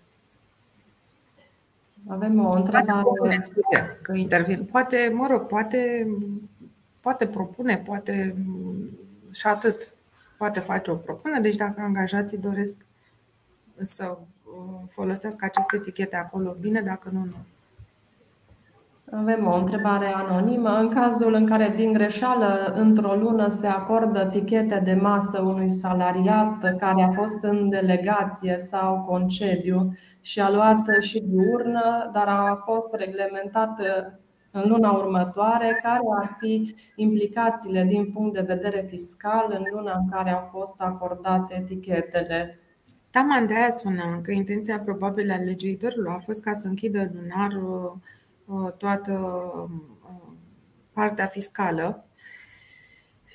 Avem 2.08 2.46
o 2.46 2.52
întrebare. 2.52 3.04
Poate, 3.18 3.38
scuze 3.40 4.00
că 4.02 4.14
intervin. 4.14 4.66
Poate, 4.72 5.12
mă 5.14 5.28
rog, 5.28 5.46
poate, 5.48 6.08
poate 7.02 7.28
propune, 7.28 7.78
poate 7.78 8.36
și 9.32 9.48
atât. 9.48 9.94
Poate 10.38 10.60
face 10.60 10.92
o 10.92 10.96
propunere, 10.96 11.42
deci 11.42 11.56
dacă 11.56 11.82
angajații 11.82 12.38
doresc 12.38 12.76
să 13.82 14.18
uh, 14.18 14.90
folosească 14.90 15.46
aceste 15.46 15.76
etichete 15.76 16.16
acolo, 16.16 16.56
bine, 16.60 16.82
dacă 16.82 17.10
nu, 17.12 17.20
nu. 17.20 17.36
Avem 19.18 19.48
o 19.48 19.56
întrebare 19.56 20.06
anonimă. 20.06 20.70
În 20.70 20.90
cazul 20.90 21.34
în 21.34 21.46
care 21.46 21.74
din 21.76 21.94
greșeală 21.94 22.74
într-o 22.76 23.16
lună 23.16 23.48
se 23.48 23.68
acordă 23.68 24.26
tichete 24.26 24.82
de 24.84 24.94
masă 24.94 25.42
unui 25.42 25.70
salariat 25.70 26.76
care 26.78 27.02
a 27.02 27.12
fost 27.12 27.44
în 27.44 27.70
delegație 27.70 28.58
sau 28.58 29.04
concediu 29.08 29.98
și 30.22 30.40
a 30.40 30.52
luat 30.52 30.86
și 31.00 31.20
diurnă, 31.20 32.10
dar 32.14 32.28
a 32.28 32.62
fost 32.66 32.88
reglementat 32.92 33.80
în 34.52 34.70
luna 34.70 34.92
următoare, 34.92 35.80
care 35.84 36.02
ar 36.22 36.38
fi 36.40 36.76
implicațiile 36.96 37.84
din 37.84 38.10
punct 38.10 38.34
de 38.34 38.42
vedere 38.42 38.86
fiscal 38.90 39.56
în 39.58 39.64
luna 39.74 39.98
în 39.98 40.10
care 40.10 40.30
au 40.30 40.50
fost 40.52 40.76
acordate 40.78 41.56
etichetele? 41.56 42.60
Taman 43.10 43.48
de 43.48 43.54
aia 43.54 43.72
spuneam 43.72 44.22
că 44.22 44.32
intenția 44.32 44.80
probabilă 44.80 45.34
a 45.34 45.38
legiuitorului 45.38 46.14
a 46.16 46.20
fost 46.20 46.44
ca 46.44 46.54
să 46.54 46.68
închidă 46.68 47.12
lunar 47.14 47.52
Uh, 48.52 48.72
toată 48.78 49.12
uh, 50.04 50.34
partea 50.94 51.26
fiscală 51.26 52.06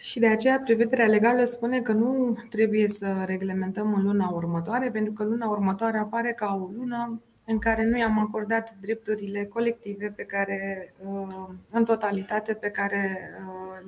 și 0.00 0.18
de 0.18 0.26
aceea 0.26 0.61
prevederea 0.64 1.07
legală 1.07 1.44
spune 1.44 1.81
că 1.81 1.92
nu 1.92 2.38
trebuie 2.50 2.88
să 2.88 3.22
reglementăm 3.26 3.94
în 3.94 4.02
luna 4.02 4.29
următoare, 4.29 4.90
pentru 4.90 5.12
că 5.12 5.24
luna 5.24 5.48
următoare 5.48 5.98
apare 5.98 6.33
ca 6.33 6.55
o 6.62 6.68
lună 6.76 7.20
în 7.46 7.59
care 7.59 7.85
nu 7.85 7.98
i-am 7.98 8.18
acordat 8.18 8.76
drepturile 8.80 9.44
colective 9.44 10.12
pe 10.16 10.22
care, 10.22 10.92
uh, 10.98 11.48
în 11.70 11.85
totalitate 11.85 12.54
pe 12.54 12.70
care 12.70 13.30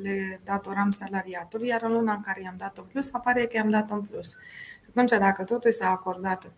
le 0.02 0.40
datoram 0.44 0.90
salariatului, 0.90 1.68
iar 1.68 1.82
în 1.82 1.92
luna 1.92 2.12
în 2.12 2.20
care 2.20 2.40
i-am 2.40 2.54
dat 2.58 2.78
în 2.78 2.84
plus, 2.84 3.12
apare 3.12 3.46
că 3.46 3.56
i-am 3.56 3.70
dat 3.70 3.90
în 3.90 4.02
plus. 4.02 4.36
Atunci, 4.88 5.10
dacă 5.10 5.44
totul 5.44 5.72
s-a 5.72 5.90
acordat 5.90 6.52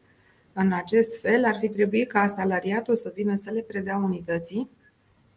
în 0.52 0.72
acest 0.72 1.20
fel, 1.20 1.44
ar 1.44 1.58
fi 1.58 1.68
trebuit 1.68 2.08
ca 2.08 2.26
salariatul 2.26 2.96
să 2.96 3.12
vină 3.14 3.34
să 3.34 3.50
le 3.50 3.60
predea 3.60 3.96
unității. 3.96 4.70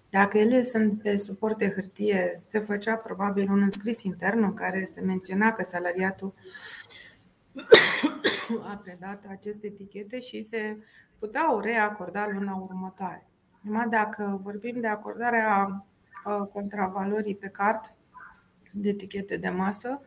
Dacă 0.10 0.38
ele 0.38 0.63
sunt 0.63 1.02
pe 1.02 1.17
suporte 1.17 1.71
hârtie, 1.76 2.34
se 2.49 2.60
făcea 2.60 2.95
probabil 2.95 3.52
un 3.52 3.62
înscris 3.62 4.02
intern 4.02 4.43
în 4.43 4.54
care 4.54 4.84
se 4.84 5.02
menționa 5.02 5.52
că 5.52 5.63
salariatul 5.63 6.34
a 8.71 8.82
predat 8.84 9.23
aceste 9.30 9.67
etichete 9.67 10.19
și 10.19 10.41
se 10.41 10.78
puteau 11.24 11.60
reacorda 11.60 12.28
luna 12.28 12.56
următoare. 12.56 13.28
Numai 13.62 13.88
dacă 13.90 14.40
vorbim 14.42 14.80
de 14.80 14.88
acordarea 14.88 15.86
contravalorii 16.54 17.36
pe 17.36 17.48
card 17.48 17.96
de 18.72 18.90
etichete 18.90 19.38
de 19.38 19.50
masă, 19.50 20.02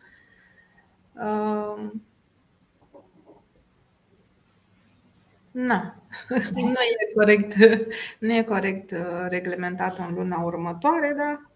Na, 5.51 6.03
nu 6.55 6.71
e 6.71 7.13
corect, 7.15 7.55
nu 8.19 8.33
e 8.33 8.43
corect 8.43 8.91
uh, 8.91 9.27
reglementat 9.29 9.99
în 9.99 10.15
luna 10.15 10.43
următoare, 10.43 11.15
dar 11.17 11.51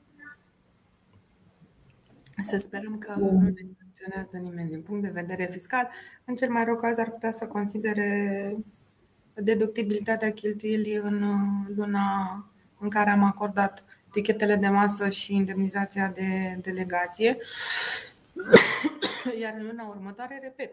să 2.43 2.57
sperăm 2.57 2.99
că 2.99 3.15
nu 3.19 3.41
ne 3.41 3.53
sancționează 3.79 4.39
nimeni 4.39 4.69
din 4.69 4.83
punct 4.83 5.03
de 5.03 5.21
vedere 5.21 5.49
fiscal. 5.51 5.89
În 6.25 6.35
cel 6.35 6.51
mai 6.51 6.65
rău 6.65 6.77
caz 6.77 6.99
ar 6.99 7.11
putea 7.11 7.31
să 7.31 7.47
considere 7.47 8.57
deductibilitatea 9.43 10.33
cheltuielii 10.33 10.95
în 10.95 11.23
uh, 11.23 11.75
luna 11.77 12.01
în 12.79 12.89
care 12.89 13.11
am 13.11 13.23
acordat 13.23 13.85
tichetele 14.11 14.57
de 14.57 14.69
masă 14.69 15.09
și 15.09 15.35
indemnizația 15.35 16.09
de 16.09 16.59
delegație. 16.63 17.39
Iar 19.41 19.55
în 19.59 19.67
luna 19.67 19.87
următoare, 19.89 20.39
repet, 20.43 20.71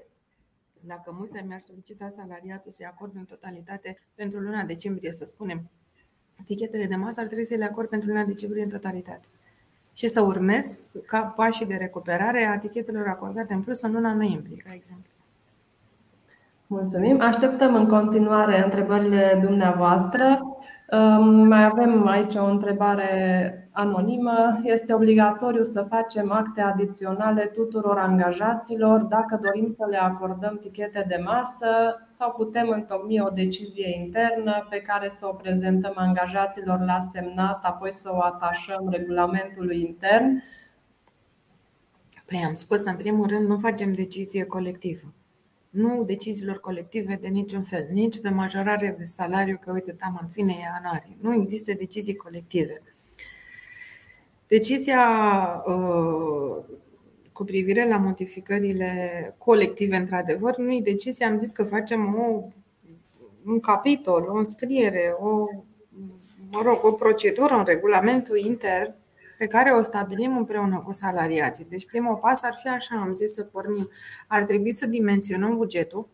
dacă 0.79 1.15
Musa 1.19 1.41
mi-ar 1.47 1.59
solicita 1.59 2.09
salariatul 2.09 2.71
să-i 2.71 2.85
acord 2.85 3.15
în 3.15 3.25
totalitate 3.25 3.97
pentru 4.15 4.39
luna 4.39 4.63
decembrie, 4.63 5.11
să 5.11 5.25
spunem, 5.25 5.69
etichetele 6.39 6.85
de 6.85 6.95
masă, 6.95 7.19
ar 7.19 7.25
trebui 7.25 7.45
să 7.45 7.55
le 7.55 7.65
acord 7.65 7.89
pentru 7.89 8.09
luna 8.09 8.23
decembrie 8.23 8.63
în 8.63 8.69
totalitate. 8.69 9.25
Și 9.93 10.07
să 10.07 10.21
urmez 10.21 10.85
ca 11.05 11.21
pașii 11.21 11.65
de 11.65 11.75
recuperare 11.75 12.45
a 12.45 12.53
etichetelor 12.53 13.07
acordate 13.07 13.53
în 13.53 13.63
plus 13.63 13.81
în 13.81 13.91
luna 13.91 14.13
noiembrie, 14.13 14.57
ca 14.57 14.73
exemplu. 14.73 15.11
Mulțumim. 16.69 17.21
Așteptăm 17.21 17.75
în 17.75 17.87
continuare 17.87 18.63
întrebările 18.63 19.39
dumneavoastră. 19.43 20.39
Mai 21.21 21.63
avem 21.63 22.07
aici 22.07 22.35
o 22.35 22.45
întrebare 22.45 23.69
anonimă. 23.71 24.59
Este 24.63 24.93
obligatoriu 24.93 25.63
să 25.63 25.81
facem 25.81 26.31
acte 26.31 26.61
adiționale 26.61 27.45
tuturor 27.45 27.97
angajaților 27.97 28.99
dacă 28.99 29.39
dorim 29.41 29.67
să 29.67 29.85
le 29.89 29.97
acordăm 29.97 30.57
tichete 30.61 31.05
de 31.07 31.21
masă 31.23 32.03
sau 32.05 32.31
putem 32.31 32.69
întocmi 32.69 33.21
o 33.21 33.29
decizie 33.29 33.99
internă 34.03 34.67
pe 34.69 34.77
care 34.77 35.09
să 35.09 35.27
o 35.27 35.33
prezentăm 35.33 35.93
angajaților 35.95 36.79
la 36.79 36.99
semnat, 37.11 37.65
apoi 37.65 37.93
să 37.93 38.09
o 38.13 38.21
atașăm 38.21 38.89
regulamentului 38.89 39.81
intern? 39.81 40.43
Păi 42.25 42.43
am 42.47 42.53
spus, 42.55 42.85
în 42.85 42.95
primul 42.95 43.27
rând, 43.27 43.47
nu 43.47 43.57
facem 43.57 43.93
decizie 43.93 44.45
colectivă 44.45 45.13
nu 45.69 46.03
deciziilor 46.03 46.59
colective 46.59 47.17
de 47.21 47.27
niciun 47.27 47.63
fel, 47.63 47.87
nici 47.91 48.19
pe 48.19 48.29
majorare 48.29 48.95
de 48.97 49.03
salariu, 49.03 49.57
că 49.61 49.71
uite, 49.71 49.91
tam 49.91 50.19
în 50.21 50.27
fine 50.27 50.51
e 50.51 50.83
anari. 50.83 51.17
Nu 51.21 51.33
există 51.33 51.73
decizii 51.73 52.15
colective. 52.15 52.81
Decizia 54.47 55.03
uh, 55.65 56.63
cu 57.31 57.43
privire 57.43 57.87
la 57.87 57.97
modificările 57.97 59.35
colective, 59.37 59.95
într-adevăr, 59.95 60.57
nu 60.57 60.73
e 60.73 60.81
decizia, 60.81 61.27
am 61.27 61.39
zis 61.39 61.51
că 61.51 61.63
facem 61.63 62.15
o, 62.15 62.43
un 63.45 63.59
capitol, 63.59 64.27
o 64.29 64.37
înscriere, 64.37 65.15
o, 65.19 65.45
mă 66.51 66.61
rog, 66.63 66.79
o 66.83 66.91
procedură, 66.91 67.55
un 67.55 67.63
regulamentul 67.63 68.37
intern 68.37 68.95
pe 69.37 69.47
care 69.47 69.71
o 69.71 69.81
stabilim 69.81 70.37
împreună 70.37 70.79
cu 70.79 70.93
salariații. 70.93 71.65
Deci 71.69 71.85
primul 71.85 72.15
pas 72.15 72.41
ar 72.41 72.57
fi 72.61 72.67
așa, 72.67 72.95
am 72.95 73.13
zis 73.15 73.33
să 73.33 73.43
pornim. 73.43 73.89
Ar 74.27 74.43
trebui 74.43 74.71
să 74.71 74.85
dimensionăm 74.85 75.57
bugetul 75.57 76.07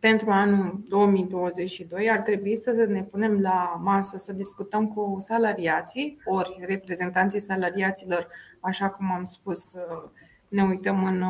pentru 0.00 0.30
anul 0.30 0.82
2022 0.88 2.10
ar 2.10 2.20
trebui 2.20 2.56
să 2.56 2.70
ne 2.88 3.02
punem 3.02 3.40
la 3.40 3.80
masă 3.82 4.16
să 4.16 4.32
discutăm 4.32 4.88
cu 4.88 5.16
salariații, 5.20 6.18
ori 6.24 6.62
reprezentanții 6.66 7.40
salariaților, 7.40 8.28
așa 8.60 8.90
cum 8.90 9.12
am 9.12 9.24
spus, 9.24 9.74
ne 10.48 10.64
uităm 10.64 11.04
în 11.04 11.24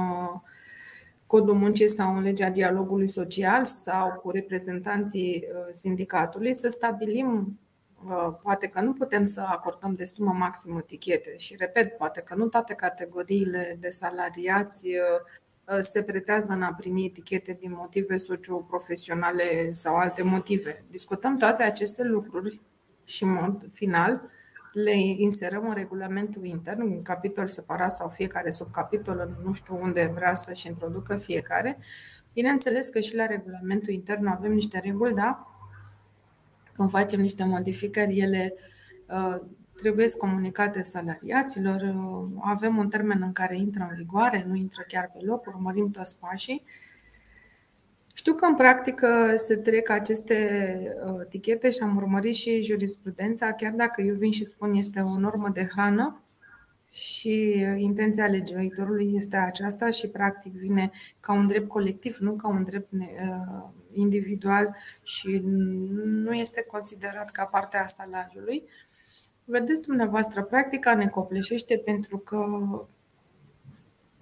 codul 1.26 1.54
muncii 1.54 1.88
sau 1.88 2.16
în 2.16 2.22
legea 2.22 2.50
dialogului 2.50 3.08
social 3.08 3.64
sau 3.64 4.12
cu 4.12 4.30
reprezentanții 4.30 5.44
sindicatului 5.72 6.54
să 6.54 6.68
stabilim 6.68 7.58
poate 8.42 8.66
că 8.66 8.80
nu 8.80 8.92
putem 8.92 9.24
să 9.24 9.40
acordăm 9.40 9.92
de 9.92 10.04
sumă 10.04 10.32
maximă 10.32 10.80
tichete 10.80 11.36
și, 11.36 11.56
repet, 11.58 11.96
poate 11.96 12.20
că 12.20 12.34
nu 12.34 12.46
toate 12.46 12.74
categoriile 12.74 13.76
de 13.80 13.88
salariați 13.88 14.86
uh, 14.86 15.78
se 15.80 16.02
pretează 16.02 16.52
în 16.52 16.62
a 16.62 16.74
primi 16.74 17.04
etichete 17.04 17.56
din 17.60 17.72
motive 17.72 18.16
socioprofesionale 18.16 19.72
sau 19.72 19.96
alte 19.96 20.22
motive. 20.22 20.84
Discutăm 20.90 21.36
toate 21.36 21.62
aceste 21.62 22.02
lucruri 22.02 22.60
și, 23.04 23.22
în 23.22 23.32
mod 23.32 23.66
final, 23.72 24.30
le 24.72 24.96
inserăm 24.96 25.68
în 25.68 25.74
regulamentul 25.74 26.44
intern, 26.44 26.80
în 26.80 27.02
capitol 27.02 27.46
separat 27.46 27.92
sau 27.92 28.08
fiecare 28.08 28.50
subcapitol, 28.50 29.36
nu 29.44 29.52
știu 29.52 29.78
unde 29.82 30.12
vrea 30.14 30.34
să-și 30.34 30.66
introducă 30.66 31.16
fiecare. 31.16 31.78
Bineînțeles 32.32 32.88
că 32.88 33.00
și 33.00 33.14
la 33.14 33.26
regulamentul 33.26 33.92
intern 33.92 34.26
avem 34.26 34.52
niște 34.52 34.78
reguli, 34.78 35.14
da? 35.14 35.51
Când 36.82 37.02
facem 37.02 37.20
niște 37.20 37.44
modificări, 37.44 38.18
ele 38.18 38.54
uh, 39.08 39.40
trebuie 39.76 40.10
comunicate 40.10 40.82
salariaților. 40.82 41.80
Uh, 41.80 42.40
avem 42.40 42.76
un 42.76 42.88
termen 42.88 43.22
în 43.22 43.32
care 43.32 43.56
intră 43.56 43.86
în 43.90 43.96
vigoare, 43.96 44.44
nu 44.48 44.54
intră 44.54 44.84
chiar 44.88 45.10
pe 45.12 45.18
loc, 45.24 45.46
urmărim 45.46 45.90
toți 45.90 46.16
pașii. 46.18 46.64
Știu 48.14 48.34
că 48.34 48.44
în 48.44 48.54
practică 48.54 49.34
se 49.36 49.56
trec 49.56 49.90
aceste 49.90 50.78
uh, 51.06 51.26
tichete 51.28 51.70
și 51.70 51.82
am 51.82 51.96
urmărit 51.96 52.34
și 52.34 52.62
jurisprudența, 52.62 53.52
chiar 53.52 53.72
dacă 53.72 54.02
eu 54.02 54.14
vin 54.14 54.32
și 54.32 54.44
spun 54.44 54.74
este 54.74 55.00
o 55.00 55.18
normă 55.18 55.48
de 55.48 55.68
hrană, 55.72 56.22
și 56.90 57.66
intenția 57.76 58.26
legiuitorului 58.26 59.14
este 59.14 59.36
aceasta 59.36 59.90
și 59.90 60.08
practic 60.08 60.52
vine 60.52 60.90
ca 61.20 61.32
un 61.32 61.46
drept 61.46 61.68
colectiv, 61.68 62.16
nu 62.16 62.32
ca 62.32 62.48
un 62.48 62.64
drept 62.64 62.88
individual 63.94 64.76
și 65.02 65.40
nu 66.04 66.32
este 66.32 66.62
considerat 66.62 67.30
ca 67.30 67.44
parte 67.44 67.76
a 67.76 67.86
salariului. 67.86 68.64
Vedeți 69.44 69.80
dumneavoastră, 69.80 70.42
practica 70.42 70.94
ne 70.94 71.08
copleșește 71.08 71.82
pentru 71.84 72.18
că 72.18 72.46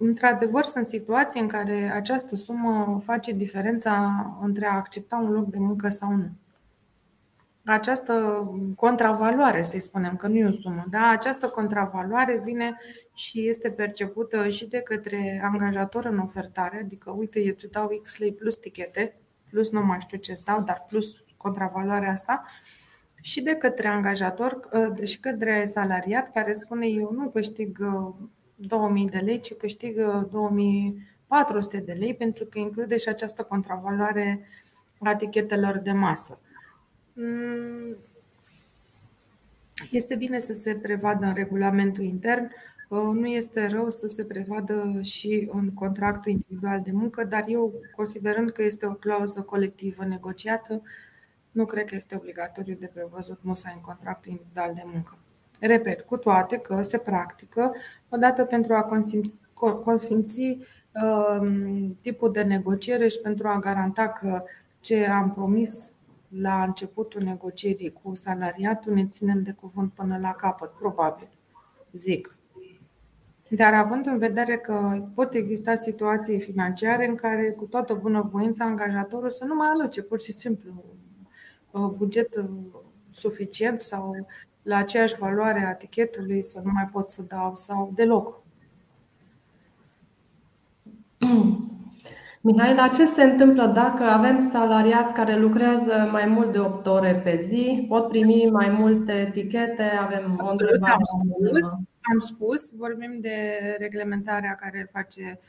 Într-adevăr, 0.03 0.63
sunt 0.63 0.87
situații 0.87 1.39
în 1.41 1.47
care 1.47 1.91
această 1.93 2.35
sumă 2.35 3.01
face 3.05 3.31
diferența 3.31 4.25
între 4.41 4.65
a 4.65 4.75
accepta 4.75 5.17
un 5.17 5.31
loc 5.31 5.45
de 5.45 5.57
muncă 5.59 5.89
sau 5.89 6.11
nu. 6.11 6.29
Această 7.65 8.45
contravaloare, 8.75 9.61
să 9.61 9.79
spunem, 9.79 10.15
că 10.15 10.27
nu 10.27 10.35
e 10.35 10.45
o 10.45 10.51
sumă, 10.51 10.85
da? 10.89 11.09
această 11.09 11.47
contravaloare 11.47 12.41
vine 12.43 12.77
și 13.13 13.49
este 13.49 13.69
percepută 13.69 14.49
și 14.49 14.67
de 14.67 14.79
către 14.79 15.41
angajator 15.43 16.05
în 16.05 16.17
ofertare, 16.17 16.79
adică, 16.83 17.11
uite, 17.11 17.39
eu 17.39 17.53
îți 17.55 17.71
dau 17.71 17.87
X 18.01 18.17
lei 18.17 18.33
plus 18.33 18.55
tichete, 18.55 19.15
plus 19.51 19.71
nu 19.71 19.85
mai 19.85 19.99
știu 20.01 20.17
ce 20.17 20.33
stau, 20.33 20.61
dar 20.61 20.85
plus 20.89 21.23
contravaloarea 21.37 22.11
asta, 22.11 22.45
și 23.21 23.41
de 23.41 23.55
către 23.55 23.87
angajator 23.87 24.69
și 25.03 25.19
către 25.19 25.65
salariat 25.65 26.31
care 26.33 26.55
spune 26.59 26.87
eu 26.87 27.11
nu 27.11 27.29
câștig 27.29 27.77
2000 28.55 29.09
de 29.09 29.17
lei, 29.17 29.39
ci 29.39 29.53
câștigă 29.53 30.27
2400 30.31 31.77
de 31.77 31.93
lei 31.93 32.15
pentru 32.15 32.45
că 32.45 32.59
include 32.59 32.97
și 32.97 33.09
această 33.09 33.43
contravaloare 33.43 34.47
a 34.99 35.09
etichetelor 35.09 35.77
de 35.77 35.91
masă. 35.91 36.39
Mm, 37.13 37.97
este 39.91 40.15
bine 40.15 40.39
să 40.39 40.53
se 40.53 40.75
prevadă 40.75 41.25
în 41.25 41.33
regulamentul 41.33 42.03
intern, 42.03 42.43
uh, 42.43 42.70
nu 42.95 43.25
este 43.25 43.67
rău 43.67 43.89
să 43.89 44.07
se 44.07 44.23
prevadă 44.23 44.99
și 45.01 45.49
în 45.51 45.73
contractul 45.73 46.31
individual 46.31 46.81
de 46.81 46.91
muncă, 46.91 47.23
dar 47.23 47.45
eu, 47.47 47.73
considerând 47.95 48.49
că 48.49 48.63
este 48.63 48.85
o 48.85 48.93
clauză 48.93 49.41
colectivă 49.41 50.05
negociată, 50.05 50.81
nu 51.51 51.65
cred 51.65 51.85
că 51.85 51.95
este 51.95 52.15
obligatoriu 52.15 52.75
de 52.79 52.89
prevăzut 52.93 53.43
musai 53.43 53.73
în 53.75 53.81
contractul 53.81 54.31
individual 54.31 54.73
de 54.73 54.83
muncă. 54.85 55.17
Repet, 55.59 56.01
cu 56.01 56.17
toate 56.17 56.57
că 56.57 56.81
se 56.81 56.97
practică 56.97 57.73
odată 58.09 58.45
pentru 58.45 58.73
a 58.73 59.01
consfinți 59.83 60.57
um, 61.03 61.95
tipul 62.01 62.31
de 62.31 62.41
negociere 62.41 63.07
și 63.07 63.19
pentru 63.19 63.47
a 63.47 63.59
garanta 63.59 64.07
că 64.07 64.43
ce 64.79 65.05
am 65.05 65.31
promis 65.31 65.91
la 66.27 66.63
începutul 66.63 67.21
negocierii 67.21 67.93
cu 68.03 68.15
salariatul 68.15 68.93
ne 68.93 69.07
ținem 69.07 69.43
de 69.43 69.51
cuvânt 69.51 69.91
până 69.91 70.17
la 70.21 70.31
capăt, 70.31 70.69
probabil, 70.69 71.29
zic. 71.91 72.35
Dar 73.53 73.73
având 73.73 74.05
în 74.05 74.17
vedere 74.17 74.57
că 74.57 75.03
pot 75.13 75.33
exista 75.33 75.75
situații 75.75 76.39
financiare 76.39 77.07
în 77.07 77.15
care, 77.15 77.51
cu 77.51 77.65
toată 77.65 77.93
bunăvoința, 77.93 78.65
angajatorul 78.65 79.29
să 79.29 79.45
nu 79.45 79.55
mai 79.55 79.67
aloce 79.67 80.01
pur 80.01 80.19
și 80.19 80.31
simplu 80.31 80.71
uh, 81.71 81.89
buget 81.97 82.35
uh, 82.35 82.45
suficient 83.11 83.79
sau 83.79 84.27
la 84.63 84.75
aceeași 84.77 85.17
valoare 85.17 85.65
a 85.65 85.75
tichetului 85.75 86.43
să 86.43 86.61
nu 86.63 86.71
mai 86.73 86.89
pot 86.91 87.09
să 87.09 87.23
dau 87.27 87.55
sau 87.55 87.91
deloc. 87.95 88.41
Mihaela, 92.41 92.87
ce 92.87 93.05
se 93.05 93.23
întâmplă 93.23 93.65
dacă 93.65 94.03
avem 94.03 94.39
salariați 94.39 95.13
care 95.13 95.39
lucrează 95.39 96.09
mai 96.11 96.25
mult 96.25 96.51
de 96.51 96.59
8 96.59 96.87
ore 96.87 97.21
pe 97.23 97.37
zi, 97.37 97.85
pot 97.89 98.07
primi 98.07 98.49
mai 98.51 98.69
multe 98.69 99.11
etichete? 99.11 99.83
Avem 99.83 100.31
Absolut, 100.31 100.47
o 100.47 100.51
întrebare. 100.51 100.93
Am 100.93 101.01
spus, 101.03 101.79
am 102.01 102.19
spus, 102.19 102.75
vorbim 102.75 103.19
de 103.19 103.59
reglementarea 103.79 104.55
care 104.55 104.89
face 104.91 105.39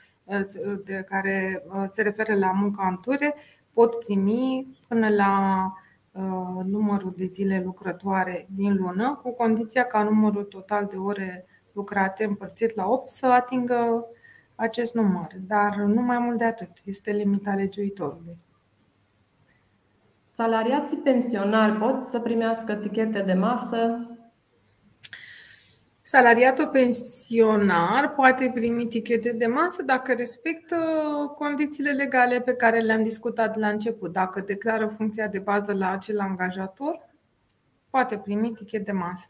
de 0.85 1.05
care 1.09 1.65
se 1.93 2.03
referă 2.03 2.35
la 2.35 2.51
munca 2.53 2.87
în 2.89 2.99
ture, 3.01 3.35
pot 3.73 3.99
primi 4.05 4.79
până 4.89 5.09
la 5.09 5.73
Uh, 6.13 6.65
numărul 6.65 7.13
de 7.17 7.25
zile 7.25 7.63
lucrătoare 7.65 8.47
din 8.55 8.77
lună, 8.77 9.21
cu 9.23 9.33
condiția 9.33 9.85
ca 9.85 10.03
numărul 10.03 10.45
total 10.45 10.87
de 10.91 10.97
ore 10.97 11.47
lucrate 11.73 12.25
împărțit 12.25 12.75
la 12.75 12.89
8 12.89 13.09
să 13.09 13.27
atingă 13.27 14.07
acest 14.55 14.95
număr, 14.95 15.27
dar 15.47 15.77
nu 15.77 16.03
mai 16.03 16.19
mult 16.19 16.39
de 16.39 16.45
atât. 16.45 16.71
Este 16.85 17.11
limita 17.11 17.55
legiuitorului. 17.55 18.37
Salariații 20.25 20.97
pensionari 20.97 21.79
pot 21.79 22.05
să 22.05 22.21
primească 22.21 22.75
tichete 22.75 23.23
de 23.23 23.35
masă 23.35 24.11
Salariatul 26.15 26.67
pensionar 26.67 28.13
poate 28.15 28.51
primi 28.55 28.87
tichete 28.87 29.33
de 29.33 29.47
masă 29.47 29.83
dacă 29.83 30.13
respectă 30.13 30.77
condițiile 31.39 31.91
legale 31.91 32.41
pe 32.41 32.55
care 32.55 32.79
le-am 32.79 33.03
discutat 33.03 33.57
la 33.57 33.69
început. 33.69 34.13
Dacă 34.13 34.41
declară 34.41 34.87
funcția 34.87 35.27
de 35.27 35.39
bază 35.39 35.73
la 35.73 35.91
acel 35.91 36.21
angajator, 36.21 37.09
poate 37.91 38.17
primi 38.17 38.53
tichet 38.53 38.85
de 38.85 38.93
masă. 38.93 39.27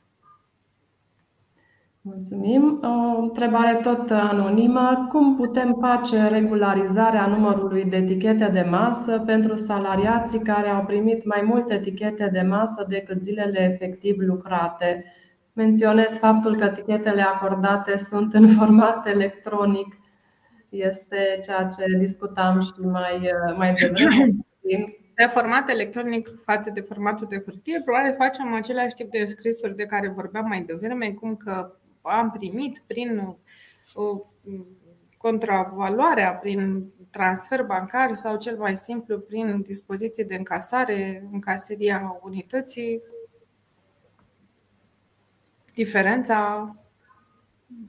Mulțumim. 2.01 2.81
O 2.83 3.21
întrebare 3.21 3.75
tot 3.75 4.11
anonimă. 4.11 5.07
Cum 5.09 5.37
putem 5.37 5.77
face 5.81 6.29
regularizarea 6.29 7.27
numărului 7.27 7.85
de 7.85 7.97
etichete 7.97 8.49
de 8.53 8.67
masă 8.71 9.23
pentru 9.27 9.57
salariații 9.57 10.41
care 10.41 10.69
au 10.69 10.85
primit 10.85 11.25
mai 11.25 11.43
multe 11.45 11.75
etichete 11.75 12.29
de 12.33 12.41
masă 12.41 12.87
decât 12.89 13.23
zilele 13.23 13.61
efectiv 13.73 14.17
lucrate? 14.19 15.05
Menționez 15.53 16.19
faptul 16.19 16.57
că 16.57 16.65
etichetele 16.65 17.23
acordate 17.23 17.97
sunt 17.99 18.35
în 18.35 18.49
format 18.59 19.07
electronic. 19.07 19.97
Este 20.69 21.41
ceea 21.45 21.69
ce 21.79 21.99
discutam 21.99 22.61
și 22.61 22.73
mai, 22.81 23.31
mai 23.57 23.73
devreme. 23.73 24.33
De 25.15 25.25
format 25.25 25.71
electronic 25.71 26.29
față 26.45 26.71
de 26.71 26.81
formatul 26.81 27.27
de 27.31 27.43
hârtie, 27.45 27.81
probabil 27.85 28.15
facem 28.15 28.55
același 28.55 28.95
tip 28.95 29.11
de 29.11 29.25
scrisuri 29.25 29.77
de 29.77 29.87
care 29.87 30.09
vorbeam 30.09 30.47
mai 30.47 30.63
devreme, 30.63 31.11
cum 31.11 31.37
că 31.37 31.77
am 32.03 32.31
primit 32.31 32.83
prin 32.87 33.37
o 33.95 34.21
contravaloarea, 35.17 36.33
prin 36.33 36.93
transfer 37.11 37.63
bancar 37.63 38.15
sau 38.15 38.37
cel 38.37 38.57
mai 38.57 38.77
simplu 38.77 39.19
prin 39.19 39.61
dispoziție 39.61 40.25
de 40.25 40.35
încasare 40.35 41.29
în 41.33 41.41
caseria 41.41 42.19
unității 42.23 43.03
diferența 45.75 46.67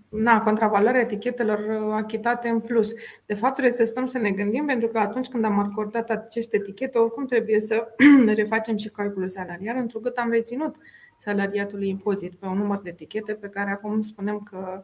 na, 0.09 0.41
contravaloarea 0.41 1.01
etichetelor 1.01 1.91
achitate 1.93 2.49
în 2.49 2.59
plus. 2.59 2.91
De 3.25 3.33
fapt, 3.33 3.53
trebuie 3.53 3.73
să 3.73 3.85
stăm 3.85 4.07
să 4.07 4.17
ne 4.17 4.31
gândim, 4.31 4.65
pentru 4.65 4.87
că 4.87 4.99
atunci 4.99 5.27
când 5.27 5.45
am 5.45 5.59
acordat 5.59 6.09
aceste 6.09 6.55
etichete, 6.55 6.97
oricum 6.97 7.25
trebuie 7.25 7.59
să 7.59 7.95
refacem 8.35 8.77
și 8.77 8.89
calculul 8.89 9.29
salarial, 9.29 9.77
întrucât 9.77 10.17
am 10.17 10.29
reținut 10.29 10.75
salariatului 11.17 11.89
impozit 11.89 12.33
pe 12.33 12.45
un 12.45 12.57
număr 12.57 12.81
de 12.81 12.89
etichete 12.89 13.33
pe 13.33 13.47
care 13.47 13.71
acum 13.71 14.01
spunem 14.01 14.39
că 14.39 14.83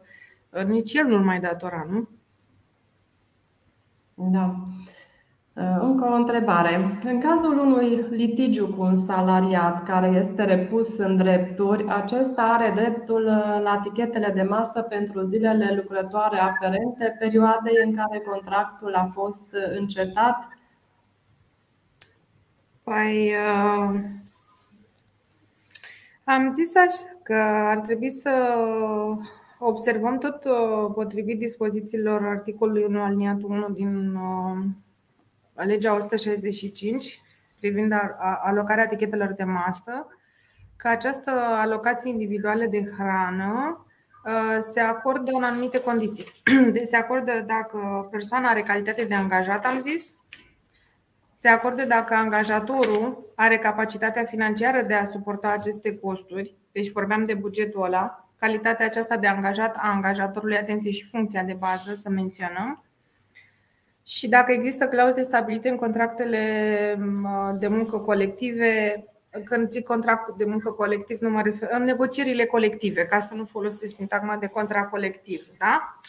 uh, 0.50 0.62
nici 0.62 0.94
el 0.94 1.06
nu-l 1.06 1.20
mai 1.20 1.40
datora, 1.40 1.86
nu? 1.90 2.08
Da. 4.14 4.62
Uh, 5.60 5.76
încă 5.80 6.04
o 6.04 6.14
întrebare. 6.14 6.98
În 7.04 7.20
cazul 7.20 7.58
unui 7.58 8.06
litigiu 8.10 8.74
cu 8.74 8.82
un 8.82 8.96
salariat 8.96 9.84
care 9.84 10.06
este 10.06 10.44
repus 10.44 10.98
în 10.98 11.16
drepturi, 11.16 11.88
acesta 11.88 12.42
are 12.42 12.72
dreptul 12.74 13.26
uh, 13.26 13.60
la 13.62 13.80
tichetele 13.82 14.32
de 14.34 14.42
masă 14.42 14.82
pentru 14.82 15.22
zilele 15.22 15.74
lucrătoare 15.74 16.38
aferente 16.38 17.16
perioadei 17.18 17.74
în 17.84 17.94
care 17.94 18.18
contractul 18.18 18.94
a 18.94 19.10
fost 19.12 19.52
uh, 19.52 19.78
încetat? 19.78 20.48
Păi, 22.84 23.32
uh, 23.34 24.00
am 26.24 26.50
zis 26.50 26.76
așa 26.76 27.18
că 27.22 27.34
ar 27.68 27.78
trebui 27.78 28.10
să 28.10 28.30
observăm 29.58 30.18
tot 30.18 30.42
potrivit 30.94 31.38
dispozițiilor 31.38 32.22
articolului 32.26 32.84
1 32.88 33.02
aliniatul 33.02 33.50
1 33.50 33.68
din 33.68 34.18
legea 35.64 35.94
165 35.94 37.20
privind 37.60 37.92
alocarea 38.42 38.84
etichetelor 38.84 39.32
de 39.32 39.44
masă, 39.44 40.06
că 40.76 40.88
această 40.88 41.30
alocație 41.40 42.10
individuală 42.10 42.64
de 42.64 42.92
hrană 42.96 43.86
uh, 44.24 44.58
se 44.72 44.80
acordă 44.80 45.30
în 45.34 45.42
anumite 45.42 45.80
condiții. 45.80 46.24
Deci 46.72 46.86
se 46.86 46.96
acordă 46.96 47.44
dacă 47.46 48.08
persoana 48.10 48.48
are 48.48 48.62
calitate 48.62 49.04
de 49.04 49.14
angajat, 49.14 49.66
am 49.66 49.78
zis, 49.78 50.12
se 51.36 51.48
acordă 51.48 51.84
dacă 51.84 52.14
angajatorul 52.14 53.32
are 53.34 53.58
capacitatea 53.58 54.24
financiară 54.24 54.82
de 54.82 54.94
a 54.94 55.04
suporta 55.04 55.48
aceste 55.48 55.98
costuri, 55.98 56.54
deci 56.72 56.92
vorbeam 56.92 57.24
de 57.24 57.34
bugetul 57.34 57.84
ăla, 57.84 58.28
calitatea 58.38 58.86
aceasta 58.86 59.16
de 59.16 59.26
angajat 59.26 59.76
a 59.76 59.90
angajatorului, 59.90 60.56
atenție 60.56 60.90
și 60.90 61.08
funcția 61.08 61.42
de 61.42 61.56
bază, 61.58 61.94
să 61.94 62.08
menționăm, 62.08 62.84
și 64.04 64.28
dacă 64.28 64.52
există 64.52 64.88
clauze 64.88 65.22
stabilite 65.22 65.68
în 65.68 65.76
contractele 65.76 66.98
de 67.58 67.68
muncă 67.68 67.98
colective 67.98 69.04
când 69.44 69.70
zic 69.70 69.84
contract 69.84 70.36
de 70.36 70.44
muncă 70.44 70.70
colectiv, 70.70 71.18
nu 71.20 71.30
mă 71.30 71.42
refer 71.42 71.68
în 71.72 71.82
negocierile 71.82 72.46
colective, 72.46 73.06
ca 73.06 73.18
să 73.18 73.34
nu 73.34 73.44
folosesc 73.44 73.94
sintagma 73.94 74.36
de 74.36 74.46
contract 74.46 74.90
colectiv. 74.90 75.46
Da? 75.58 76.00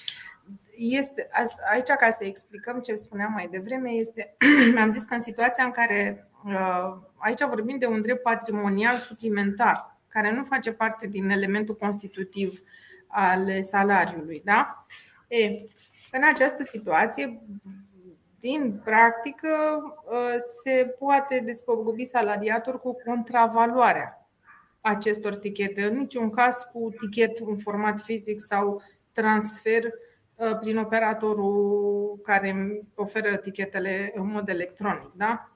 Este, 0.76 1.30
aici, 1.72 1.88
ca 1.88 2.10
să 2.10 2.26
explicăm 2.26 2.80
ce 2.80 2.96
spuneam 2.96 3.32
mai 3.32 3.48
devreme, 3.52 3.90
este, 3.90 4.36
mi-am 4.74 4.92
zis 4.92 5.04
că 5.04 5.14
în 5.14 5.22
situația 5.22 5.64
în 5.64 5.72
care 5.72 6.28
uh, 6.46 6.98
aici 7.16 7.44
vorbim 7.44 7.78
de 7.78 7.86
un 7.86 8.02
drept 8.02 8.22
patrimonial 8.22 8.98
suplimentar, 8.98 9.98
care 10.08 10.32
nu 10.32 10.44
face 10.44 10.72
parte 10.72 11.08
din 11.08 11.30
elementul 11.30 11.76
constitutiv 11.76 12.64
al 13.08 13.64
salariului. 13.64 14.42
Da? 14.46 14.86
E, 15.28 15.48
în 16.12 16.22
această 16.34 16.64
situație, 16.64 17.42
din 18.42 18.82
practică, 18.84 19.48
ă, 20.08 20.38
se 20.64 20.96
poate 21.00 21.42
despăgubi 21.46 22.06
salariatul 22.06 22.80
cu 22.80 22.96
contravaloarea 23.06 24.30
acestor 24.82 25.36
tichete. 25.36 25.84
În 25.84 25.98
niciun 25.98 26.30
caz 26.30 26.56
cu 26.74 26.94
tichet 27.00 27.38
în 27.38 27.58
format 27.58 28.00
fizic 28.00 28.40
sau 28.40 28.82
transfer 29.12 29.84
ă, 30.40 30.56
prin 30.56 30.78
operatorul 30.78 32.20
care 32.24 32.82
oferă 32.96 33.36
tichetele 33.36 34.12
în 34.16 34.32
mod 34.32 34.50
electronic. 34.50 35.12
Da? 35.16 35.50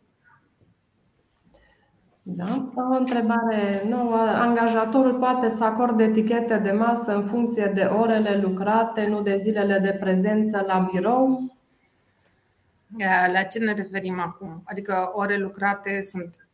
Da. 2.27 2.45
O 2.75 2.97
întrebare 2.97 3.83
nouă. 3.88 4.17
Angajatorul 4.17 5.13
poate 5.13 5.49
să 5.49 5.63
acorde 5.63 6.03
etichete 6.03 6.57
de 6.57 6.71
masă 6.71 7.15
în 7.15 7.27
funcție 7.27 7.71
de 7.73 7.81
orele 7.81 8.39
lucrate, 8.41 9.07
nu 9.07 9.21
de 9.21 9.36
zilele 9.38 9.79
de 9.79 9.97
prezență 9.99 10.63
la 10.67 10.88
birou? 10.91 11.55
La 13.31 13.43
ce 13.43 13.59
ne 13.59 13.73
referim 13.73 14.19
acum? 14.19 14.61
Adică 14.65 15.11
ore 15.13 15.37
lucrate 15.37 16.01
sunt 16.01 16.45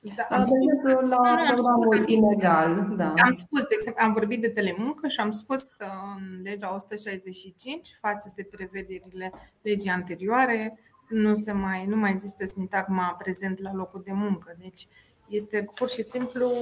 da, 0.00 0.26
am 0.30 0.42
de 0.42 0.50
exemplu, 0.62 1.08
la 1.08 1.42
programul 1.46 2.08
ilegal. 2.08 2.94
Da. 2.96 3.14
Am 3.16 3.32
spus, 3.32 3.60
de 3.60 3.74
exemplu, 3.78 4.02
am 4.04 4.12
vorbit 4.12 4.40
de 4.40 4.48
telemuncă 4.48 5.08
și 5.08 5.20
am 5.20 5.30
spus 5.30 5.62
că 5.62 5.86
în 6.16 6.42
legea 6.42 6.74
165, 6.74 7.96
față 8.00 8.32
de 8.34 8.48
prevederile 8.50 9.32
legii 9.62 9.90
anterioare, 9.90 10.78
nu, 11.08 11.34
se 11.34 11.52
mai, 11.52 11.86
nu 11.86 11.96
mai 11.96 12.10
există 12.10 12.46
sintagma 12.46 13.16
prezent 13.18 13.60
la 13.60 13.74
locul 13.74 14.02
de 14.04 14.12
muncă. 14.12 14.56
Deci 14.58 14.88
este 15.28 15.70
pur 15.74 15.88
și 15.88 16.02
simplu 16.02 16.52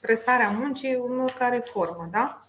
prestarea 0.00 0.50
muncii 0.50 0.92
în 1.08 1.20
oricare 1.20 1.62
formă. 1.64 2.08
Da? 2.10 2.46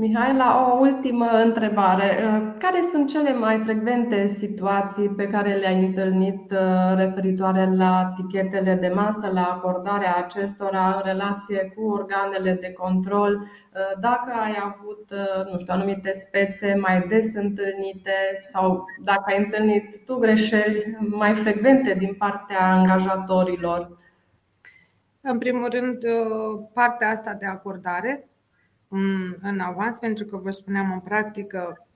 Mihaela, 0.00 0.70
o 0.70 0.78
ultimă 0.78 1.26
întrebare. 1.44 2.04
Uh, 2.04 2.54
care 2.58 2.80
sunt 2.90 3.08
cele 3.08 3.32
mai 3.32 3.58
frecvente 3.64 4.26
situații 4.26 5.08
pe 5.08 5.26
care 5.26 5.54
le-ai 5.54 5.84
întâlnit 5.86 6.50
uh, 6.50 6.94
referitoare 6.96 7.70
la 7.76 8.12
tichetele 8.16 8.74
de 8.74 8.92
masă, 8.94 9.30
la 9.32 9.42
acordarea 9.42 10.14
acestora 10.16 10.86
în 10.86 11.02
relație 11.04 11.72
cu 11.76 11.82
organele 11.82 12.52
de 12.60 12.72
control? 12.72 13.34
Uh, 13.34 14.00
dacă 14.00 14.32
ai 14.42 14.54
avut, 14.64 15.12
nu 15.50 15.58
știu, 15.58 15.74
anumite 15.74 16.12
spețe 16.12 16.74
mai 16.80 17.06
des 17.08 17.34
întâlnite 17.34 18.38
sau 18.40 18.84
dacă 19.04 19.22
ai 19.26 19.38
întâlnit 19.38 20.04
tu 20.04 20.18
greșeli 20.18 20.96
mai 21.10 21.34
frecvente 21.34 21.94
din 21.94 22.14
partea 22.14 22.72
angajatorilor? 22.72 23.98
În 25.20 25.38
primul 25.38 25.68
rând, 25.70 25.98
partea 26.72 27.10
asta 27.10 27.36
de 27.38 27.46
acordare, 27.46 28.28
în 29.40 29.60
avans, 29.60 29.98
pentru 29.98 30.24
că 30.24 30.36
vă 30.36 30.50
spuneam 30.50 30.92
în 30.92 31.00
practică 31.00 31.88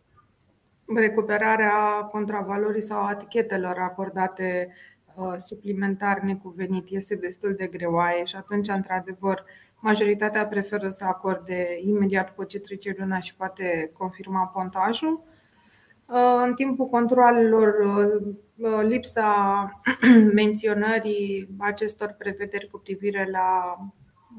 recuperarea 0.95 1.73
contravalorii 2.11 2.83
sau 2.83 3.11
etichetelor 3.11 3.79
acordate 3.79 4.69
uh, 5.15 5.35
suplimentar 5.39 6.21
necuvenit 6.21 6.87
este 6.89 7.15
destul 7.15 7.55
de 7.55 7.67
greoaie 7.67 8.25
și 8.25 8.37
atunci, 8.37 8.69
într-adevăr, 8.69 9.45
majoritatea 9.81 10.47
preferă 10.47 10.89
să 10.89 11.05
acorde 11.05 11.79
imediat 11.81 12.27
după 12.27 12.45
ce 12.45 12.61
trece 12.61 12.95
luna 12.99 13.19
și 13.19 13.35
poate 13.35 13.91
confirma 13.99 14.47
pontajul. 14.47 15.23
Uh, 16.07 16.43
în 16.45 16.55
timpul 16.55 16.87
controlelor, 16.87 17.75
uh, 18.57 18.81
lipsa 18.83 19.71
menționării 20.35 21.49
acestor 21.59 22.15
prevederi 22.19 22.69
cu 22.71 22.79
privire 22.79 23.29
la 23.31 23.77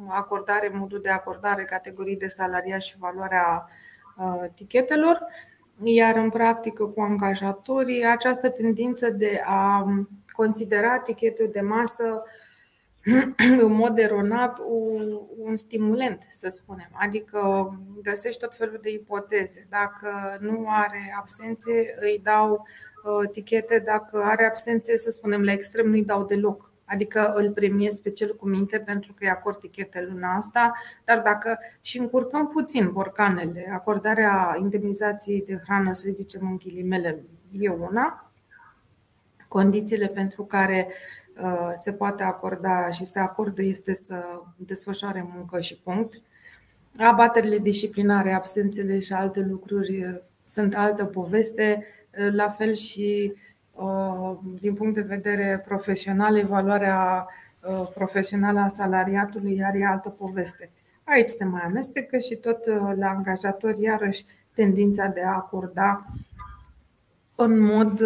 acordare, 0.08 0.72
modul 0.74 1.02
de 1.02 1.10
acordare, 1.10 1.64
categorii 1.64 2.18
de 2.18 2.28
salariat 2.28 2.82
și 2.82 2.98
valoarea 2.98 3.68
uh, 4.18 4.44
tichetelor, 4.56 5.20
iar 5.84 6.16
în 6.16 6.30
practică 6.30 6.86
cu 6.86 7.02
angajatorii 7.02 8.06
această 8.06 8.50
tendință 8.50 9.10
de 9.10 9.41
a 9.46 9.86
considera 10.32 11.00
tichetul 11.00 11.50
de 11.52 11.62
masă 11.62 12.24
în 13.66 13.72
mod 13.72 13.98
eronat 13.98 14.60
un 15.38 15.56
stimulent, 15.56 16.26
să 16.30 16.50
spunem. 16.50 16.89
Adică 16.91 17.72
găsești 18.04 18.39
tot 18.39 18.56
felul 18.56 18.80
de 18.82 18.91
ipoteze. 18.91 19.68
Dacă 19.70 20.38
nu 20.39 20.66
are 20.70 21.16
absențe, 21.18 21.96
îi 22.00 22.20
dau 22.24 22.68
uh, 23.04 23.30
tichete. 23.32 23.80
Dacă 23.80 24.22
are 24.24 24.46
absențe, 24.46 24.98
să 24.98 25.10
spunem, 25.10 25.44
la 25.44 25.52
extrem, 25.52 25.86
nu 25.86 25.94
îi 25.94 26.06
dau 26.06 26.26
deloc. 26.26 26.72
Adică 26.86 27.34
îl 27.36 27.51
premiez 27.51 27.99
pe 27.99 28.09
cel 28.09 28.36
cu 28.36 28.47
minte 28.47 28.79
pentru 28.79 29.13
că 29.13 29.23
îi 29.23 29.29
acord 29.29 29.59
tichete 29.59 30.07
luna 30.09 30.36
asta, 30.36 30.71
dar 31.05 31.21
dacă 31.21 31.59
și 31.81 31.97
încurcăm 31.97 32.47
puțin 32.47 32.91
borcanele, 32.91 33.69
acordarea 33.73 34.55
indemnizației 34.59 35.43
de 35.47 35.61
hrană, 35.63 35.93
să 35.93 36.09
zicem 36.13 36.41
în 36.41 36.57
ghilimele, 36.57 37.23
e 37.59 37.69
una, 37.69 38.31
condițiile 39.47 40.07
pentru 40.07 40.43
care 40.43 40.88
uh, 41.41 41.71
se 41.81 41.91
poate 41.91 42.23
acorda 42.23 42.89
și 42.89 43.05
se 43.05 43.19
acordă 43.19 43.61
este 43.61 43.93
să 43.93 44.23
desfășoare 44.55 45.29
muncă 45.36 45.59
și 45.59 45.77
punct. 45.77 46.21
Abaterile 46.97 47.57
disciplinare, 47.57 48.34
absențele 48.34 48.99
și 48.99 49.13
alte 49.13 49.39
lucruri 49.39 50.03
uh, 50.03 50.19
sunt 50.45 50.75
altă 50.75 51.05
poveste, 51.05 51.86
uh, 52.19 52.34
la 52.34 52.49
fel 52.49 52.73
și 52.73 53.34
Uh, 53.34 53.53
din 54.59 54.74
punct 54.74 54.95
de 54.95 55.01
vedere 55.01 55.63
profesional, 55.65 56.38
evaluarea 56.38 57.28
uh, 57.61 57.88
profesională 57.93 58.59
a 58.59 58.69
salariatului 58.69 59.55
iar 59.55 59.76
e 59.76 59.86
altă 59.86 60.09
poveste. 60.09 60.71
Aici 61.03 61.30
se 61.30 61.43
mai 61.43 61.61
amestecă 61.61 62.17
și 62.17 62.36
tot 62.36 62.65
uh, 62.65 62.91
la 62.95 63.09
angajator 63.09 63.78
iarăși 63.78 64.26
tendința 64.53 65.07
de 65.07 65.21
a 65.21 65.34
acorda 65.34 66.05
în 67.36 67.59
mod 67.59 68.01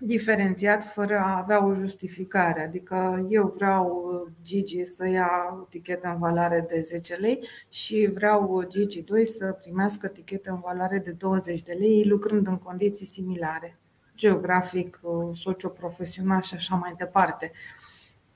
diferențiat 0.00 0.84
fără 0.84 1.18
a 1.18 1.36
avea 1.36 1.64
o 1.64 1.72
justificare. 1.72 2.62
Adică 2.62 3.26
eu 3.28 3.52
vreau 3.56 4.08
Gigi 4.42 4.84
să 4.84 5.08
ia 5.08 5.28
o 5.60 5.64
tichetă 5.68 6.08
în 6.08 6.18
valoare 6.18 6.66
de 6.68 6.80
10 6.80 7.14
lei 7.14 7.48
și 7.68 8.10
vreau 8.14 8.64
Gigi 8.68 9.02
2 9.02 9.26
să 9.26 9.56
primească 9.60 10.06
tichetă 10.06 10.50
în 10.50 10.60
valoare 10.60 10.98
de 10.98 11.10
20 11.10 11.62
de 11.62 11.72
lei, 11.72 12.04
lucrând 12.04 12.46
în 12.46 12.58
condiții 12.58 13.06
similare 13.06 13.78
geografic, 14.18 15.00
uh, 15.02 15.30
socioprofesional 15.32 16.40
și 16.40 16.54
așa 16.54 16.74
mai 16.74 16.94
departe. 16.96 17.52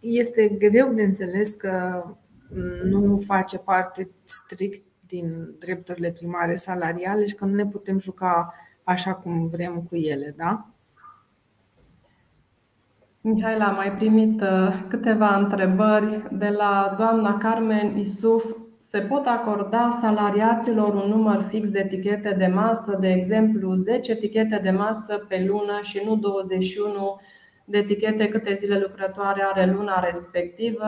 Este 0.00 0.48
greu 0.48 0.92
de 0.92 1.02
înțeles 1.02 1.54
că 1.54 2.04
nu 2.84 3.20
face 3.26 3.58
parte 3.58 4.10
strict 4.24 4.84
din 5.06 5.54
drepturile 5.58 6.10
primare 6.10 6.54
salariale 6.54 7.26
și 7.26 7.34
că 7.34 7.44
nu 7.44 7.54
ne 7.54 7.66
putem 7.66 7.98
juca 7.98 8.54
așa 8.84 9.14
cum 9.14 9.46
vrem 9.46 9.82
cu 9.82 9.96
ele, 9.96 10.34
da? 10.36 10.66
Mihaela, 13.20 13.64
am 13.64 13.74
mai 13.74 13.92
primit 13.92 14.40
uh, 14.40 14.84
câteva 14.88 15.36
întrebări 15.36 16.22
de 16.30 16.48
la 16.48 16.94
doamna 16.98 17.38
Carmen 17.38 17.96
Isuf 17.96 18.44
se 18.88 19.00
pot 19.00 19.26
acorda 19.26 19.98
salariaților 20.00 20.94
un 20.94 21.08
număr 21.08 21.46
fix 21.48 21.68
de 21.68 21.78
etichete 21.78 22.34
de 22.38 22.46
masă, 22.46 22.96
de 23.00 23.08
exemplu 23.08 23.74
10 23.74 24.10
etichete 24.10 24.60
de 24.62 24.70
masă 24.70 25.24
pe 25.28 25.44
lună 25.48 25.78
și 25.82 26.02
nu 26.04 26.16
21 26.16 27.20
de 27.64 27.78
etichete 27.78 28.28
câte 28.28 28.54
zile 28.54 28.78
lucrătoare 28.78 29.42
are 29.42 29.72
luna 29.72 30.00
respectivă, 30.00 30.86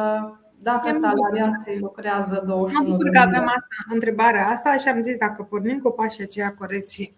dacă 0.58 0.98
salariații 1.00 1.78
lucrează 1.78 2.42
21 2.46 2.88
Mă 2.88 2.90
bucur 2.90 3.10
că 3.10 3.18
avem 3.18 3.46
asta, 3.46 3.76
întrebarea 3.92 4.46
asta 4.46 4.76
și 4.76 4.88
am 4.88 5.00
zis 5.00 5.16
dacă 5.16 5.42
pornim 5.42 5.78
cu 5.78 5.90
pașii 5.90 6.22
aceia 6.22 6.54
corect 6.58 6.88
și 6.94 7.12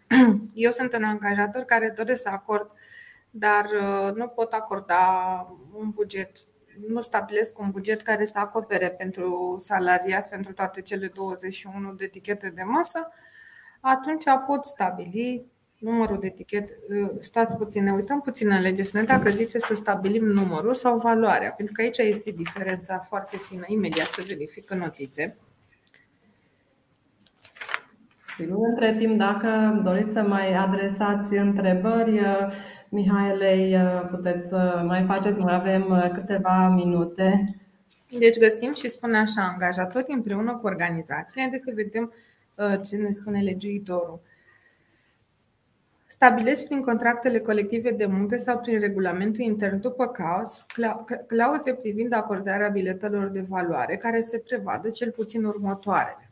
eu 0.55 0.71
sunt 0.71 0.97
un 0.97 1.05
angajator 1.05 1.63
care 1.63 1.93
doresc 1.97 2.23
să 2.23 2.29
acord, 2.33 2.71
dar 3.31 3.65
uh, 3.65 4.15
nu 4.15 4.27
pot 4.27 4.53
acorda 4.53 4.97
un 5.79 5.91
buget 5.95 6.31
nu 6.89 7.01
stabilesc 7.01 7.59
un 7.59 7.71
buget 7.71 8.03
care 8.03 8.25
să 8.25 8.39
acopere 8.39 8.91
pentru 8.91 9.57
salariați 9.59 10.31
pentru 10.31 10.53
toate 10.53 10.81
cele 10.81 11.11
21 11.15 11.93
de 11.93 12.05
etichete 12.05 12.53
de 12.55 12.63
masă, 12.63 13.09
atunci 13.81 14.25
pot 14.47 14.65
stabili 14.65 15.47
numărul 15.79 16.19
de 16.21 16.27
etichete. 16.27 16.79
Stați 17.21 17.57
puțin, 17.57 17.85
ne 17.85 17.93
uităm 17.93 18.21
puțin 18.21 18.51
în 18.51 18.61
lege 18.61 18.83
să 18.83 18.99
ne 18.99 19.05
dacă 19.05 19.31
zice 19.31 19.59
să 19.59 19.75
stabilim 19.75 20.25
numărul 20.25 20.75
sau 20.75 20.99
valoarea, 20.99 21.51
pentru 21.51 21.75
că 21.75 21.83
aici 21.83 21.99
este 21.99 22.31
diferența 22.31 22.99
foarte 23.09 23.37
fină. 23.37 23.65
Imediat 23.67 24.07
să 24.07 24.23
verifică 24.27 24.75
notițe. 24.75 25.37
Între 28.39 28.97
timp, 28.99 29.19
dacă 29.19 29.81
doriți 29.85 30.13
să 30.13 30.23
mai 30.23 30.55
adresați 30.55 31.35
întrebări, 31.35 32.21
Mihaelei, 32.97 33.77
puteți 34.11 34.49
să 34.49 34.83
mai 34.87 35.05
faceți, 35.05 35.39
mai 35.39 35.55
avem 35.55 36.11
câteva 36.15 36.69
minute. 36.69 37.57
Deci 38.19 38.39
găsim 38.39 38.75
și 38.75 38.89
spune 38.89 39.17
așa, 39.17 39.43
angajatorii 39.53 40.15
împreună 40.15 40.57
cu 40.57 40.67
organizațiile, 40.67 41.43
haideți 41.43 41.65
să 41.65 41.73
vedem 41.75 42.13
ce 42.83 42.97
ne 42.97 43.11
spune 43.11 43.41
legiuitorul. 43.41 44.21
Stabilesc 46.07 46.67
prin 46.67 46.83
contractele 46.83 47.39
colective 47.39 47.91
de 47.91 48.07
muncă 48.07 48.37
sau 48.37 48.59
prin 48.59 48.81
regulamentul 48.81 49.41
intern 49.41 49.81
după 49.81 50.07
caz 50.07 50.67
clauze 51.27 51.75
privind 51.75 52.13
acordarea 52.13 52.69
biletelor 52.69 53.29
de 53.29 53.45
valoare 53.49 53.97
care 53.97 54.21
se 54.21 54.39
prevadă 54.39 54.91
cel 54.91 55.11
puțin 55.11 55.45
următoarele. 55.45 56.26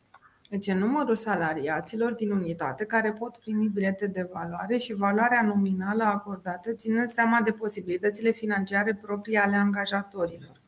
Deci 0.55 0.73
numărul 0.73 1.15
salariaților 1.15 2.13
din 2.13 2.31
unitate 2.31 2.85
care 2.85 3.13
pot 3.13 3.37
primi 3.37 3.69
bilete 3.69 4.07
de 4.07 4.29
valoare 4.33 4.77
și 4.77 4.95
valoarea 4.95 5.43
nominală 5.43 6.05
acordată 6.05 6.73
ținând 6.73 7.09
seama 7.09 7.41
de 7.41 7.51
posibilitățile 7.51 8.31
financiare 8.31 8.95
proprii 8.95 9.37
ale 9.37 9.57
angajatorilor. 9.57 10.61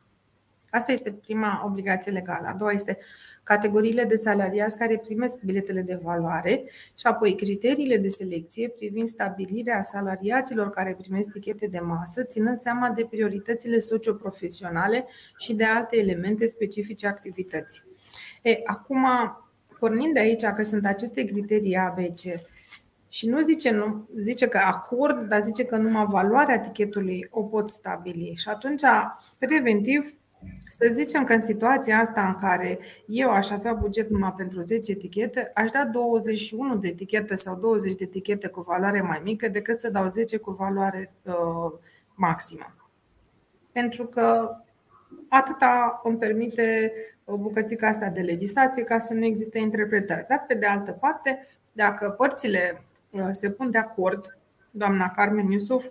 Asta 0.70 0.92
este 0.92 1.12
prima 1.12 1.62
obligație 1.64 2.12
legală. 2.12 2.46
A 2.46 2.52
doua 2.52 2.72
este 2.72 2.98
categoriile 3.42 4.04
de 4.04 4.16
salariați 4.16 4.78
care 4.78 4.98
primesc 4.98 5.40
biletele 5.40 5.80
de 5.80 6.00
valoare 6.02 6.64
și 6.98 7.06
apoi 7.06 7.34
criteriile 7.34 7.96
de 7.96 8.08
selecție 8.08 8.68
privind 8.68 9.08
stabilirea 9.08 9.82
salariaților 9.82 10.70
care 10.70 10.96
primesc 11.00 11.32
tichete 11.32 11.66
de 11.66 11.78
masă, 11.78 12.22
ținând 12.22 12.58
seama 12.58 12.88
de 12.90 13.04
prioritățile 13.10 13.78
socioprofesionale 13.78 15.06
și 15.38 15.54
de 15.54 15.64
alte 15.64 15.98
elemente 15.98 16.46
specifice 16.46 17.06
activității. 17.06 17.82
E, 18.42 18.60
acum, 18.64 19.06
pornind 19.78 20.14
de 20.14 20.20
aici 20.20 20.44
că 20.44 20.62
sunt 20.62 20.86
aceste 20.86 21.24
criterii 21.24 21.76
ABC, 21.76 22.20
și 23.16 23.28
nu 23.28 23.40
zice, 23.40 23.70
nu, 23.70 24.08
zice 24.22 24.48
că 24.48 24.58
acord, 24.58 25.28
dar 25.28 25.44
zice 25.44 25.64
că 25.64 25.76
numai 25.76 26.06
valoarea 26.08 26.60
tichetului 26.60 27.28
o 27.30 27.42
pot 27.42 27.68
stabili. 27.68 28.34
Și 28.36 28.48
atunci, 28.48 28.82
preventiv, 29.38 30.14
să 30.68 30.88
zicem 30.90 31.24
că 31.24 31.32
în 31.32 31.40
situația 31.40 31.98
asta 31.98 32.26
în 32.26 32.34
care 32.40 32.78
eu 33.06 33.30
aș 33.30 33.50
avea 33.50 33.72
buget 33.72 34.10
numai 34.10 34.32
pentru 34.36 34.60
10 34.60 34.92
etichete, 34.92 35.50
aș 35.54 35.70
da 35.70 35.84
21 35.84 36.76
de 36.76 36.88
etichete 36.88 37.34
sau 37.34 37.56
20 37.56 37.94
de 37.94 38.04
etichete 38.04 38.48
cu 38.48 38.60
valoare 38.60 39.00
mai 39.00 39.20
mică 39.24 39.48
decât 39.48 39.80
să 39.80 39.90
dau 39.90 40.08
10 40.08 40.36
cu 40.36 40.50
valoare 40.50 41.12
uh, 41.24 41.78
maximă. 42.14 42.74
Pentru 43.72 44.06
că 44.06 44.56
atâta 45.28 46.00
îmi 46.04 46.18
permite 46.18 46.92
o 47.28 47.36
bucățică 47.36 47.86
asta 47.86 48.08
de 48.08 48.20
legislație 48.20 48.82
ca 48.82 48.98
să 48.98 49.14
nu 49.14 49.24
existe 49.24 49.58
interpretări. 49.58 50.26
Dar, 50.28 50.44
pe 50.46 50.54
de 50.54 50.66
altă 50.66 50.92
parte, 50.92 51.46
dacă 51.72 52.10
părțile 52.10 52.82
uh, 53.10 53.28
se 53.30 53.50
pun 53.50 53.70
de 53.70 53.78
acord, 53.78 54.38
doamna 54.70 55.10
Carmen 55.10 55.50
Iusuf, 55.50 55.84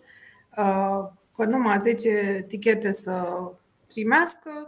uh, 0.58 1.06
că 1.36 1.46
numai 1.46 1.80
10 1.80 2.10
etichete 2.10 2.92
să 2.92 3.28
primească, 3.88 4.68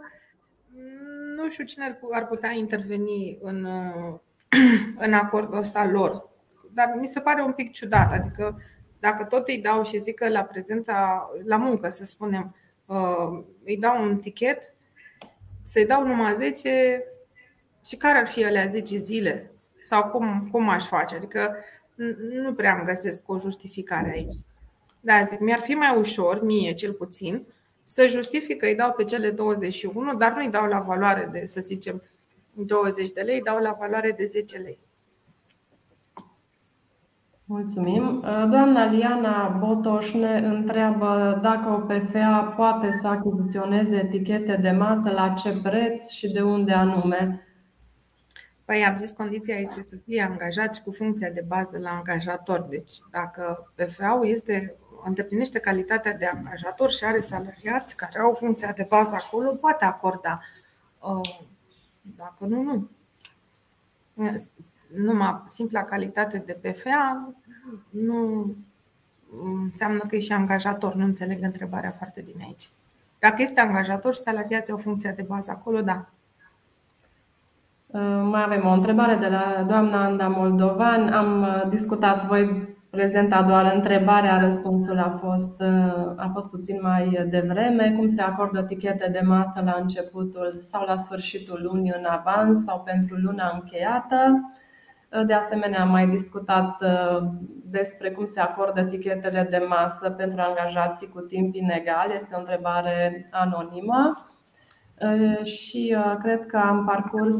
nu 1.36 1.50
știu 1.50 1.64
cine 1.64 1.98
ar 2.10 2.26
putea 2.26 2.50
interveni 2.50 3.38
în, 3.40 3.66
în 5.04 5.12
acordul 5.12 5.58
ăsta 5.58 5.86
lor. 5.86 6.28
Dar 6.72 6.94
mi 7.00 7.06
se 7.06 7.20
pare 7.20 7.42
un 7.42 7.52
pic 7.52 7.72
ciudat. 7.72 8.12
Adică, 8.12 8.60
dacă 9.00 9.24
tot 9.24 9.48
îi 9.48 9.60
dau 9.60 9.84
și 9.84 9.98
zic 9.98 10.14
că 10.14 10.28
la 10.28 10.42
prezența, 10.42 11.28
la 11.44 11.56
muncă, 11.56 11.88
să 11.88 12.04
spunem, 12.04 12.56
uh, 12.86 13.44
îi 13.64 13.76
dau 13.76 14.02
un 14.02 14.18
tichet, 14.18 14.74
să-i 15.68 15.86
dau 15.86 16.06
numai 16.06 16.34
10 16.34 17.04
și 17.86 17.96
care 17.96 18.18
ar 18.18 18.26
fi 18.26 18.44
alea 18.44 18.68
10 18.68 18.96
zile? 18.96 19.50
Sau 19.82 20.04
cum, 20.04 20.48
cum 20.50 20.68
aș 20.68 20.86
face? 20.86 21.14
Adică 21.14 21.56
nu 22.42 22.54
prea 22.54 22.74
îmi 22.74 22.86
găsesc 22.86 23.28
o 23.28 23.38
justificare 23.38 24.10
aici. 24.10 24.34
Da, 25.00 25.24
zic, 25.24 25.38
mi-ar 25.38 25.60
fi 25.60 25.74
mai 25.74 25.96
ușor, 25.96 26.42
mie 26.42 26.72
cel 26.72 26.92
puțin, 26.92 27.46
să 27.84 28.06
justifică, 28.06 28.66
îi 28.66 28.74
dau 28.74 28.92
pe 28.92 29.04
cele 29.04 29.30
21, 29.30 30.14
dar 30.14 30.32
nu 30.32 30.42
îi 30.42 30.50
dau 30.50 30.66
la 30.66 30.80
valoare 30.80 31.28
de, 31.32 31.46
să 31.46 31.60
zicem, 31.64 32.02
20 32.54 33.10
de 33.10 33.20
lei, 33.20 33.34
îi 33.34 33.42
dau 33.42 33.58
la 33.58 33.76
valoare 33.78 34.12
de 34.12 34.26
10 34.26 34.58
lei. 34.58 34.78
Mulțumim. 37.50 38.20
Doamna 38.50 38.84
Liana 38.84 39.48
Botoș 39.48 40.12
ne 40.12 40.38
întreabă 40.38 41.38
dacă 41.42 41.68
OPFA 41.68 42.54
poate 42.56 42.90
să 42.92 43.06
achiziționeze 43.06 43.96
etichete 43.96 44.56
de 44.56 44.70
masă, 44.70 45.10
la 45.10 45.28
ce 45.28 45.60
preț 45.62 46.08
și 46.08 46.28
de 46.28 46.40
unde 46.40 46.72
anume. 46.72 47.46
Păi 48.64 48.84
am 48.84 48.96
zis, 48.96 49.10
condiția 49.10 49.54
este 49.56 49.84
să 49.86 49.96
fie 50.04 50.22
angajați 50.22 50.82
cu 50.82 50.90
funcția 50.90 51.30
de 51.30 51.44
bază 51.46 51.78
la 51.78 51.90
angajator. 51.90 52.62
Deci 52.62 52.92
dacă 53.10 53.72
PFA-ul 53.74 54.26
este 54.26 54.76
îndeplinește 55.04 55.58
calitatea 55.58 56.16
de 56.16 56.26
angajator 56.26 56.90
și 56.90 57.04
are 57.04 57.18
salariați 57.18 57.96
care 57.96 58.18
au 58.18 58.32
funcția 58.32 58.72
de 58.72 58.86
bază 58.88 59.14
acolo, 59.14 59.54
poate 59.54 59.84
acorda. 59.84 60.40
Uh, 61.00 61.38
dacă 62.16 62.44
nu, 62.44 62.62
nu. 62.62 62.90
Numai 64.96 65.42
simpla 65.48 65.84
calitate 65.84 66.42
de 66.46 66.52
PFA 66.52 67.32
nu 67.90 68.50
înseamnă 69.64 69.98
că 70.08 70.16
e 70.16 70.20
și 70.20 70.32
angajator. 70.32 70.94
Nu 70.94 71.04
înțeleg 71.04 71.42
întrebarea 71.42 71.94
foarte 71.98 72.20
bine 72.20 72.44
aici. 72.44 72.70
Dacă 73.18 73.42
este 73.42 73.60
angajator 73.60 74.14
și 74.14 74.20
salariații 74.20 74.72
au 74.72 74.78
funcția 74.78 75.12
de 75.12 75.22
bază 75.22 75.50
acolo, 75.50 75.80
da. 75.80 76.06
Uh, 77.86 78.20
mai 78.30 78.42
avem 78.42 78.66
o 78.66 78.72
întrebare 78.72 79.14
de 79.14 79.28
la 79.28 79.64
doamna 79.68 80.04
Anda 80.04 80.28
Moldovan. 80.28 81.12
Am 81.12 81.40
uh, 81.40 81.64
discutat, 81.68 82.26
voi 82.26 82.76
prezenta 82.98 83.42
doar 83.42 83.72
întrebarea, 83.74 84.38
răspunsul 84.38 84.98
a 84.98 85.10
fost, 85.20 85.62
a 86.16 86.30
fost 86.32 86.48
puțin 86.48 86.78
mai 86.82 87.26
devreme. 87.28 87.92
Cum 87.96 88.06
se 88.06 88.22
acordă 88.22 88.62
tichete 88.62 89.08
de 89.12 89.20
masă 89.24 89.62
la 89.64 89.76
începutul 89.80 90.58
sau 90.60 90.84
la 90.84 90.96
sfârșitul 90.96 91.60
lunii 91.62 91.94
în 91.98 92.04
avans 92.04 92.64
sau 92.64 92.80
pentru 92.80 93.16
luna 93.16 93.50
încheiată? 93.54 94.50
De 95.26 95.32
asemenea, 95.32 95.80
am 95.80 95.90
mai 95.90 96.06
discutat 96.06 96.82
uh, 96.82 97.28
despre 97.64 98.10
cum 98.10 98.24
se 98.24 98.40
acordă 98.40 98.82
tichetele 98.82 99.46
de 99.50 99.64
masă 99.68 100.10
pentru 100.10 100.40
angajații 100.40 101.08
cu 101.08 101.20
timp 101.20 101.54
inegal. 101.54 102.10
Este 102.14 102.34
o 102.34 102.38
întrebare 102.38 103.28
anonimă 103.30 104.12
uh, 105.00 105.44
și 105.44 105.96
uh, 105.98 106.16
cred 106.22 106.46
că 106.46 106.56
am 106.56 106.84
parcurs 106.84 107.36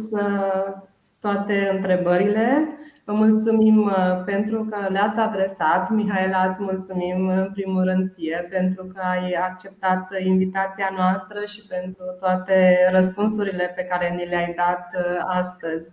toate 1.21 1.71
întrebările. 1.75 2.77
Vă 3.09 3.15
mulțumim 3.15 3.83
uh, 3.83 4.23
pentru 4.25 4.65
că 4.65 4.87
le-ați 4.89 5.19
adresat. 5.19 5.91
Mihaela, 5.91 6.49
îți 6.49 6.63
mulțumim 6.63 7.29
în 7.29 7.51
primul 7.53 7.85
rând 7.85 8.11
ție 8.11 8.47
pentru 8.51 8.85
că 8.85 9.01
ai 9.01 9.33
acceptat 9.33 10.21
invitația 10.25 10.91
noastră 10.97 11.45
și 11.47 11.67
pentru 11.67 12.05
toate 12.19 12.77
răspunsurile 12.91 13.73
pe 13.77 13.83
care 13.83 14.09
ni 14.09 14.27
le-ai 14.27 14.55
dat 14.57 14.89
uh, 14.95 15.25
astăzi. 15.27 15.93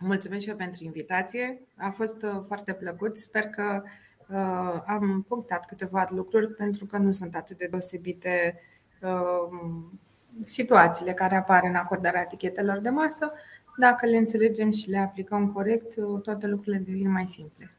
Mulțumesc 0.00 0.42
și 0.42 0.48
eu 0.48 0.56
pentru 0.56 0.84
invitație. 0.84 1.60
A 1.76 1.90
fost 1.90 2.22
uh, 2.22 2.38
foarte 2.46 2.72
plăcut. 2.72 3.16
Sper 3.16 3.42
că 3.42 3.82
am 4.86 5.24
punctat 5.28 5.64
câteva 5.66 6.06
lucruri 6.10 6.54
pentru 6.54 6.86
că 6.86 6.96
nu 6.96 7.10
sunt 7.10 7.34
atât 7.34 7.56
de 7.56 7.66
deosebite 7.70 8.60
situațiile 10.44 11.12
care 11.12 11.36
apar 11.36 11.60
în 11.64 11.74
acordarea 11.74 12.20
etichetelor 12.20 12.78
de 12.78 12.88
masă. 12.88 13.32
Dacă 13.76 14.06
le 14.06 14.16
înțelegem 14.16 14.70
și 14.70 14.90
le 14.90 14.98
aplicăm 14.98 15.52
corect, 15.52 15.94
toate 16.22 16.46
lucrurile 16.46 16.82
devin 16.86 17.10
mai 17.10 17.26
simple. 17.26 17.70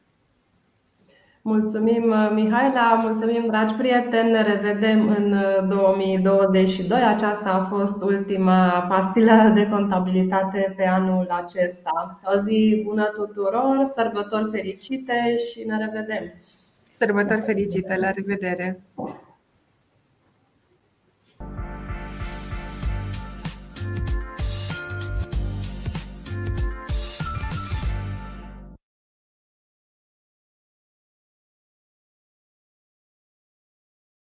Mulțumim, 1.41 2.13
Mihaela, 2.33 2.99
mulțumim, 3.03 3.47
dragi 3.47 3.73
prieteni. 3.73 4.31
Ne 4.31 4.41
revedem 4.41 5.07
în 5.07 5.35
2022. 5.69 7.01
Aceasta 7.01 7.49
a 7.49 7.75
fost 7.75 8.03
ultima 8.03 8.85
pastilă 8.89 9.51
de 9.55 9.67
contabilitate 9.69 10.73
pe 10.77 10.87
anul 10.87 11.27
acesta. 11.29 12.19
O 12.23 12.37
zi 12.37 12.81
bună 12.85 13.05
tuturor, 13.15 13.91
sărbători 13.95 14.49
fericite 14.51 15.37
și 15.37 15.63
ne 15.67 15.77
revedem! 15.77 16.33
Sărbători 16.89 17.41
fericite, 17.41 17.97
la 17.99 18.11
revedere! 18.11 18.81